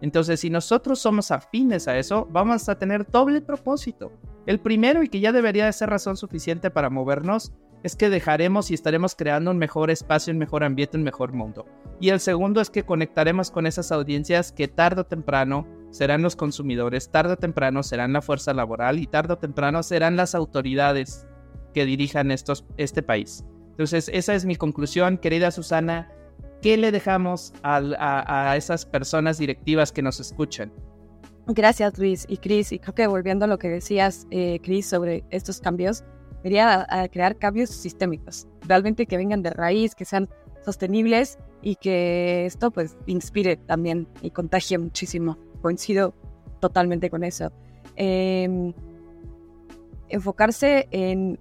entonces, 0.01 0.39
si 0.39 0.49
nosotros 0.49 0.99
somos 0.99 1.31
afines 1.31 1.88
a 1.88 1.97
eso, 1.97 2.27
vamos 2.31 2.69
a 2.69 2.77
tener 2.77 3.09
doble 3.09 3.41
propósito. 3.41 4.12
El 4.45 4.59
primero, 4.59 5.03
y 5.03 5.09
que 5.09 5.19
ya 5.19 5.31
debería 5.31 5.65
de 5.65 5.73
ser 5.73 5.89
razón 5.89 6.15
suficiente 6.17 6.71
para 6.71 6.89
movernos, 6.89 7.53
es 7.83 7.95
que 7.95 8.09
dejaremos 8.09 8.71
y 8.71 8.73
estaremos 8.73 9.15
creando 9.15 9.51
un 9.51 9.57
mejor 9.57 9.89
espacio, 9.89 10.33
un 10.33 10.39
mejor 10.39 10.63
ambiente, 10.63 10.97
un 10.97 11.03
mejor 11.03 11.33
mundo. 11.33 11.65
Y 11.99 12.09
el 12.09 12.19
segundo 12.19 12.62
es 12.62 12.69
que 12.69 12.83
conectaremos 12.83 13.51
con 13.51 13.65
esas 13.65 13.91
audiencias 13.91 14.51
que 14.51 14.67
tarde 14.67 15.01
o 15.01 15.05
temprano 15.05 15.67
serán 15.91 16.21
los 16.21 16.35
consumidores, 16.35 17.09
tarde 17.09 17.33
o 17.33 17.38
temprano 17.38 17.83
serán 17.83 18.13
la 18.13 18.21
fuerza 18.21 18.53
laboral 18.53 18.99
y 18.99 19.07
tarde 19.07 19.33
o 19.33 19.38
temprano 19.38 19.81
serán 19.83 20.15
las 20.17 20.35
autoridades 20.35 21.27
que 21.73 21.85
dirijan 21.85 22.31
este 22.31 23.03
país. 23.03 23.45
Entonces, 23.71 24.09
esa 24.13 24.33
es 24.33 24.45
mi 24.45 24.55
conclusión, 24.55 25.17
querida 25.17 25.51
Susana. 25.51 26.12
¿Qué 26.62 26.76
le 26.78 26.91
dejamos 26.91 27.54
a, 27.63 28.56
esas 28.58 28.86
personas 28.86 29.38
directivas 29.38 29.91
que 29.91 30.02
nos 30.02 30.19
escuchan? 30.19 30.72
Gracias, 31.48 31.98
Luis 31.98 32.26
y 32.28 32.38
Cris. 32.38 32.72
Y 32.72 32.80
creo 32.80 32.93
que 32.93 33.08
volviendo 33.08 33.45
a 33.45 33.48
lo 33.48 33.58
que 33.58 33.69
decías, 33.69 34.28
eh, 34.30 34.60
Cris, 34.62 34.88
sobre 34.88 35.24
estos 35.30 35.62
cambios, 35.62 36.04
quería 36.43 36.86
crear 37.12 37.38
cambios 37.38 37.69
sistémicos, 37.69 38.48
realmente 38.67 39.06
que 39.06 39.17
vengan 39.17 39.41
de 39.41 39.50
raíz, 39.52 39.95
que 39.95 40.06
sean 40.06 40.30
sostenibles 40.63 41.38
y 41.62 41.76
que 41.76 42.45
esto 42.45 42.72
pues 42.72 42.98
inspire 43.06 43.58
también 43.58 44.08
y 44.22 44.32
contagie 44.32 44.78
muchísimo. 44.78 45.38
Coincido 45.62 46.13
totalmente 46.60 47.10
con 47.10 47.24
eso. 47.24 47.52
Em, 47.95 48.74
enfocarse 50.10 50.88
en, 50.91 51.39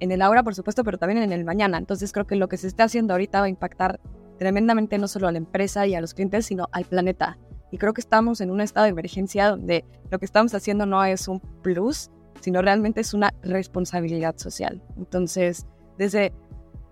en 0.00 0.12
el 0.12 0.22
ahora, 0.22 0.42
por 0.42 0.54
supuesto, 0.54 0.84
pero 0.84 0.98
también 0.98 1.22
en 1.22 1.32
el 1.32 1.44
mañana. 1.44 1.78
Entonces 1.78 2.12
creo 2.12 2.26
que 2.26 2.36
lo 2.36 2.48
que 2.48 2.56
se 2.56 2.66
está 2.66 2.84
haciendo 2.84 3.14
ahorita 3.14 3.40
va 3.40 3.46
a 3.46 3.50
impactar 3.50 4.00
tremendamente 4.38 4.98
no 4.98 5.08
solo 5.08 5.28
a 5.28 5.32
la 5.32 5.38
empresa 5.38 5.86
y 5.86 5.94
a 5.94 6.00
los 6.00 6.14
clientes, 6.14 6.46
sino 6.46 6.68
al 6.72 6.84
planeta. 6.84 7.38
Y 7.70 7.78
creo 7.78 7.92
que 7.92 8.00
estamos 8.00 8.40
en 8.40 8.50
un 8.50 8.60
estado 8.60 8.84
de 8.84 8.90
emergencia 8.90 9.50
donde 9.50 9.84
lo 10.10 10.18
que 10.18 10.24
estamos 10.24 10.54
haciendo 10.54 10.86
no 10.86 11.04
es 11.04 11.28
un 11.28 11.40
plus, 11.40 12.10
sino 12.40 12.62
realmente 12.62 13.00
es 13.00 13.14
una 13.14 13.34
responsabilidad 13.42 14.36
social. 14.38 14.82
Entonces, 14.96 15.66
desde 15.98 16.32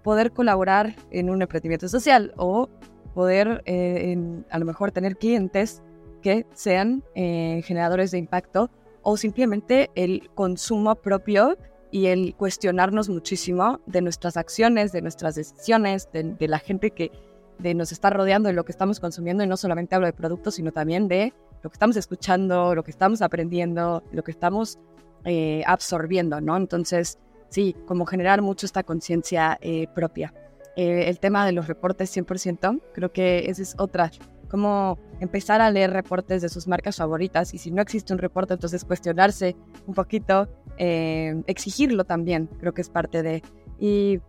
poder 0.03 0.33
colaborar 0.33 0.95
en 1.11 1.31
un 1.31 1.41
emprendimiento 1.41 1.89
social 1.89 2.33
o 2.37 2.69
poder 3.15 3.63
eh, 3.65 4.17
a 4.51 4.59
lo 4.59 4.67
mejor 4.67 4.93
tener 4.93 5.17
clientes 5.17 5.83
que 6.23 6.47
sean 6.53 7.03
eh, 7.15 7.63
generadores 7.65 8.11
de 8.11 8.19
impacto 8.19 8.71
o 9.03 9.17
simplemente 9.17 9.91
el 9.95 10.29
consumo 10.35 10.97
propio 10.97 11.57
y 11.91 12.07
el 12.07 12.35
cuestionarnos 12.35 13.09
muchísimo 13.09 13.81
de 13.87 14.03
nuestras 14.03 14.37
acciones, 14.37 14.93
de 14.93 15.03
nuestras 15.03 15.37
decisiones, 15.37 16.09
de, 16.13 16.49
la 16.49 16.59
gente 16.59 16.91
que 16.91 17.11
de 17.59 17.75
nos 17.75 17.93
está 17.93 18.11
rodeando, 18.11 18.49
de 18.49 18.55
lo 18.55 18.65
que 18.65 18.73
estamos 18.73 19.01
consumiendo, 19.01 19.45
y 19.45 19.47
no 19.47 19.57
solamente 19.57 19.95
hablo 19.95 20.07
de 20.07 20.13
productos, 20.13 20.55
sino 20.55 20.73
también 20.73 21.09
de 21.09 21.33
lo 21.63 21.71
que 21.71 21.75
estamos 21.75 21.97
escuchando, 21.97 22.75
lo 22.75 22.85
que 22.85 22.91
estamos 22.91 23.23
aprendiendo, 23.23 24.03
lo 24.13 24.23
que 24.23 24.31
estamos 24.31 24.79
eh, 25.25 25.63
absorbiendo, 25.67 26.41
¿no? 26.41 26.57
Entonces, 26.57 27.19
sí, 27.49 27.75
como 27.87 28.07
generar 28.07 28.43
mucho 28.43 28.67
esta 28.67 28.83
conciencia 28.83 29.59
eh, 29.61 29.87
propia. 29.95 30.33
Eh, 30.77 31.09
el 31.09 31.19
tema 31.19 31.47
de 31.47 31.53
los 31.53 31.67
reportes 31.69 32.15
100%, 32.15 32.83
creo 32.93 33.11
que 33.11 33.49
esa 33.51 33.63
es 33.63 33.75
otra, 33.79 34.11
como 34.51 34.99
empezar 35.21 35.61
a 35.61 35.71
leer 35.71 35.91
reportes 35.91 36.43
de 36.43 36.49
sus 36.49 36.69
marcas 36.69 36.97
favoritas 36.97 37.55
y 37.55 37.59
si 37.59 37.71
no 37.71 37.83
existe 37.83 38.13
un 38.13 38.19
reporte, 38.19 38.55
entonces 38.55 38.85
cuestionarse 38.85 39.57
un 39.87 39.95
poquito, 39.95 40.49
eh, 40.79 41.43
exigirlo 41.47 42.05
también, 42.05 42.49
creo 42.61 42.75
que 42.75 42.83
es 42.83 42.91
parte 42.91 43.23
de... 43.23 43.43
Y 43.79 44.21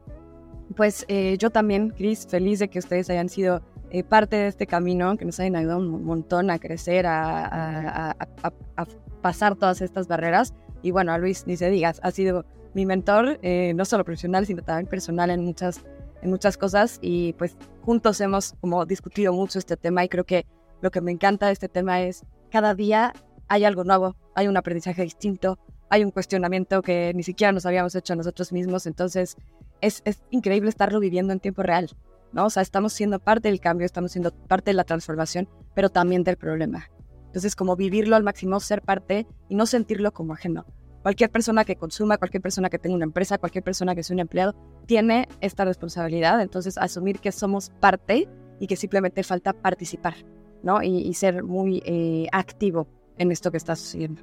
pues 0.76 1.06
yo 1.40 1.50
también, 1.50 1.90
Cris, 1.90 2.28
feliz 2.28 2.60
de 2.60 2.68
que 2.68 2.80
ustedes 2.80 3.10
hayan 3.10 3.30
sido 3.30 3.62
parte 4.10 4.36
de 4.36 4.48
este 4.48 4.68
camino, 4.68 5.18
que 5.18 5.26
nos 5.26 5.40
hayan 5.40 5.56
ayudado 5.56 5.80
un 5.80 6.04
montón 6.04 6.50
a 6.50 6.60
crecer, 6.60 7.06
a, 7.06 8.12
a 8.12 8.86
pasar 9.22 9.56
todas 9.56 9.82
estas 9.82 10.08
barreras. 10.08 10.54
Y 10.82 10.92
bueno, 10.92 11.12
a 11.12 11.18
Luis, 11.18 11.48
ni 11.48 11.58
se 11.58 11.70
digas, 11.70 12.00
ha 12.04 12.12
sido 12.12 12.46
mi 12.74 12.86
mentor, 12.86 13.40
eh, 13.42 13.74
no 13.76 13.86
solo 13.86 14.06
profesional, 14.06 14.46
sino 14.46 14.62
también 14.62 14.88
personal 14.88 15.32
en 15.32 15.44
muchas, 15.44 15.82
en 16.22 16.30
muchas 16.30 16.58
cosas. 16.58 17.00
Y 17.02 17.34
pues 17.34 17.58
juntos 17.82 18.22
hemos 18.22 18.54
como 18.62 18.86
discutido 18.86 19.34
mucho 19.34 19.60
este 19.60 19.78
tema 19.78 20.04
y 20.04 20.10
creo 20.10 20.26
que 20.26 20.46
lo 20.82 20.92
que 20.92 21.02
me 21.02 21.12
encanta 21.12 21.48
de 21.48 21.54
este 21.54 21.70
tema 21.70 22.02
es 22.02 22.24
cada 22.52 22.76
día 22.76 23.14
hay 23.48 23.66
algo 23.66 23.84
nuevo, 23.84 24.16
hay 24.36 24.48
un 24.48 24.58
aprendizaje 24.58 25.02
distinto, 25.02 25.58
hay 25.90 26.04
un 26.04 26.12
cuestionamiento 26.12 26.82
que 26.82 27.14
ni 27.16 27.24
siquiera 27.24 27.52
nos 27.52 27.66
habíamos 27.66 27.96
hecho 27.96 28.16
nosotros 28.16 28.52
mismos. 28.52 28.86
Entonces 28.86 29.38
es, 29.82 30.02
es 30.06 30.24
increíble 30.30 30.70
estarlo 30.70 31.00
viviendo 31.00 31.34
en 31.34 31.40
tiempo 31.40 31.64
real. 31.64 31.90
¿no? 32.34 32.46
O 32.46 32.50
sea, 32.50 32.62
estamos 32.62 32.94
siendo 32.94 33.20
parte 33.20 33.50
del 33.50 33.60
cambio, 33.60 33.86
estamos 33.86 34.12
siendo 34.12 34.32
parte 34.32 34.72
de 34.72 34.76
la 34.76 34.84
transformación, 34.84 35.48
pero 35.74 35.90
también 35.90 36.24
del 36.24 36.38
problema. 36.38 36.90
Entonces, 37.28 37.56
como 37.56 37.76
vivirlo 37.76 38.16
al 38.16 38.24
máximo, 38.24 38.60
ser 38.60 38.82
parte 38.82 39.28
y 39.50 39.56
no 39.56 39.66
sentirlo 39.66 40.12
como 40.12 40.34
ajeno 40.34 40.66
cualquier 41.08 41.32
persona 41.32 41.64
que 41.64 41.78
consuma, 41.78 42.18
cualquier 42.18 42.42
persona 42.42 42.70
que 42.70 42.80
tenga 42.80 42.94
una 42.94 43.06
empresa, 43.06 43.38
cualquier 43.38 43.64
persona 43.64 43.96
que 43.96 44.04
sea 44.04 44.14
un 44.14 44.20
empleado, 44.20 44.54
tiene 44.88 45.30
esta 45.40 45.64
responsabilidad. 45.64 46.42
Entonces, 46.42 46.78
asumir 46.78 47.20
que 47.20 47.32
somos 47.32 47.70
parte 47.80 48.28
y 48.60 48.68
que 48.68 48.76
simplemente 48.76 49.24
falta 49.24 49.54
participar, 49.54 50.16
¿no? 50.64 50.84
Y, 50.84 51.14
ser 51.14 51.44
muy 51.44 51.82
eh, 51.86 52.28
activo 52.34 52.90
en 53.18 53.32
esto 53.32 53.52
que 53.52 53.58
está 53.58 53.78
sucediendo. 53.78 54.22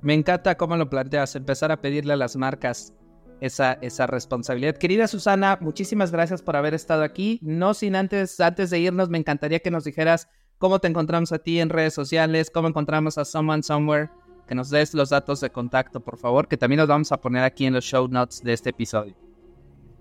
Me 0.00 0.14
encanta 0.14 0.56
cómo 0.56 0.76
lo 0.76 0.90
planteas, 0.90 1.36
empezar 1.36 1.70
a 1.70 1.80
pedirle 1.80 2.14
a 2.14 2.16
las 2.16 2.34
marcas 2.34 2.92
esa, 3.40 3.74
esa 3.80 4.06
responsabilidad. 4.06 4.76
Querida 4.76 5.08
Susana, 5.08 5.58
muchísimas 5.60 6.12
gracias 6.12 6.42
por 6.42 6.56
haber 6.56 6.74
estado 6.74 7.02
aquí. 7.02 7.38
No 7.42 7.74
sin 7.74 7.96
antes, 7.96 8.38
antes 8.40 8.70
de 8.70 8.80
irnos, 8.80 9.08
me 9.08 9.18
encantaría 9.18 9.60
que 9.60 9.70
nos 9.70 9.84
dijeras 9.84 10.28
cómo 10.58 10.78
te 10.78 10.88
encontramos 10.88 11.32
a 11.32 11.38
ti 11.38 11.60
en 11.60 11.68
redes 11.68 11.94
sociales, 11.94 12.50
cómo 12.50 12.68
encontramos 12.68 13.18
a 13.18 13.24
Someone 13.24 13.62
Somewhere 13.62 14.10
que 14.46 14.54
nos 14.54 14.70
des 14.70 14.94
los 14.94 15.10
datos 15.10 15.40
de 15.40 15.50
contacto, 15.50 16.00
por 16.00 16.18
favor, 16.18 16.48
que 16.48 16.56
también 16.56 16.80
los 16.80 16.88
vamos 16.88 17.12
a 17.12 17.20
poner 17.20 17.42
aquí 17.42 17.66
en 17.66 17.74
los 17.74 17.84
show 17.84 18.08
notes 18.08 18.42
de 18.42 18.52
este 18.52 18.70
episodio. 18.70 19.14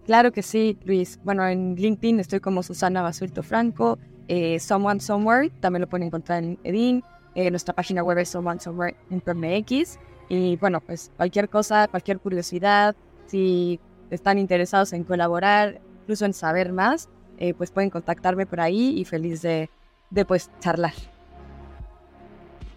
Claro 0.05 0.31
que 0.31 0.41
sí, 0.41 0.77
Luis. 0.83 1.19
Bueno, 1.23 1.47
en 1.47 1.75
LinkedIn 1.75 2.19
estoy 2.19 2.39
como 2.39 2.63
Susana 2.63 3.01
Basurto 3.01 3.43
Franco, 3.43 3.99
eh, 4.27 4.59
Someone 4.59 4.99
Somewhere, 4.99 5.51
también 5.59 5.81
lo 5.81 5.89
pueden 5.89 6.07
encontrar 6.07 6.43
en 6.43 6.59
Edin, 6.63 7.03
eh, 7.35 7.49
nuestra 7.49 7.73
página 7.73 8.03
web 8.03 8.17
es 8.17 8.29
someonesomewhere.mx 8.29 9.99
y 10.27 10.57
bueno, 10.57 10.81
pues 10.81 11.11
cualquier 11.15 11.49
cosa, 11.49 11.87
cualquier 11.87 12.19
curiosidad, 12.19 12.95
si 13.31 13.79
están 14.09 14.37
interesados 14.37 14.93
en 14.93 15.03
colaborar, 15.03 15.81
incluso 16.01 16.25
en 16.25 16.33
saber 16.33 16.73
más, 16.73 17.09
eh, 17.37 17.53
pues 17.53 17.71
pueden 17.71 17.89
contactarme 17.89 18.45
por 18.45 18.59
ahí 18.59 18.99
y 18.99 19.05
feliz 19.05 19.41
de, 19.41 19.69
de 20.09 20.25
pues 20.25 20.51
charlar. 20.59 20.93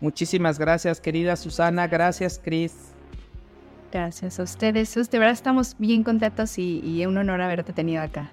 Muchísimas 0.00 0.58
gracias, 0.58 1.00
querida 1.00 1.36
Susana. 1.36 1.88
Gracias, 1.88 2.40
Cris. 2.42 2.74
Gracias 3.92 4.40
a 4.40 4.42
ustedes. 4.42 4.94
De 4.94 5.18
verdad 5.18 5.32
estamos 5.32 5.76
bien 5.78 6.02
contentos 6.02 6.58
y, 6.58 6.80
y 6.80 7.06
un 7.06 7.16
honor 7.16 7.40
haberte 7.40 7.72
tenido 7.72 8.02
acá. 8.02 8.32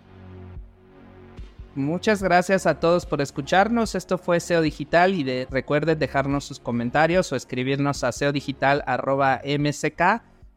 Muchas 1.74 2.22
gracias 2.22 2.66
a 2.66 2.80
todos 2.80 3.06
por 3.06 3.22
escucharnos. 3.22 3.96
Esto 3.96 4.18
fue 4.18 4.42
SEO 4.42 4.62
Digital 4.62 5.16
y 5.16 5.24
de, 5.24 5.48
recuerden 5.50 5.98
dejarnos 5.98 6.44
sus 6.44 6.60
comentarios 6.60 7.32
o 7.32 7.36
escribirnos 7.38 8.04
a 8.04 8.12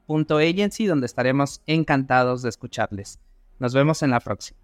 seodigital.mck.agency 0.07 0.87
donde 0.87 1.07
estaremos 1.07 1.63
encantados 1.67 2.43
de 2.43 2.49
escucharles. 2.49 3.19
Nos 3.59 3.75
vemos 3.75 4.03
en 4.03 4.11
la 4.11 4.21
próxima. 4.21 4.59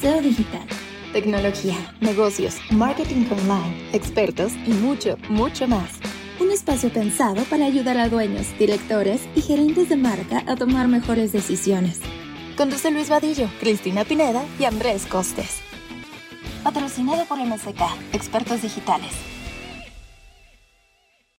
SEO 0.00 0.22
Digital 0.22 0.66
tecnología, 1.12 1.76
negocios, 2.00 2.56
marketing 2.70 3.26
online, 3.30 3.88
expertos 3.92 4.52
y 4.66 4.72
mucho, 4.72 5.16
mucho 5.28 5.66
más. 5.66 5.98
Un 6.38 6.50
espacio 6.50 6.90
pensado 6.90 7.42
para 7.44 7.66
ayudar 7.66 7.98
a 7.98 8.08
dueños, 8.08 8.46
directores 8.58 9.28
y 9.34 9.42
gerentes 9.42 9.88
de 9.88 9.96
marca 9.96 10.42
a 10.46 10.56
tomar 10.56 10.88
mejores 10.88 11.32
decisiones. 11.32 12.00
Conduce 12.56 12.90
Luis 12.90 13.08
Vadillo, 13.08 13.48
Cristina 13.60 14.04
Pineda 14.04 14.42
y 14.58 14.64
Andrés 14.64 15.06
Costes. 15.06 15.60
Patrocinado 16.62 17.24
por 17.24 17.38
MSK, 17.38 17.80
Expertos 18.12 18.62
Digitales. 18.62 19.39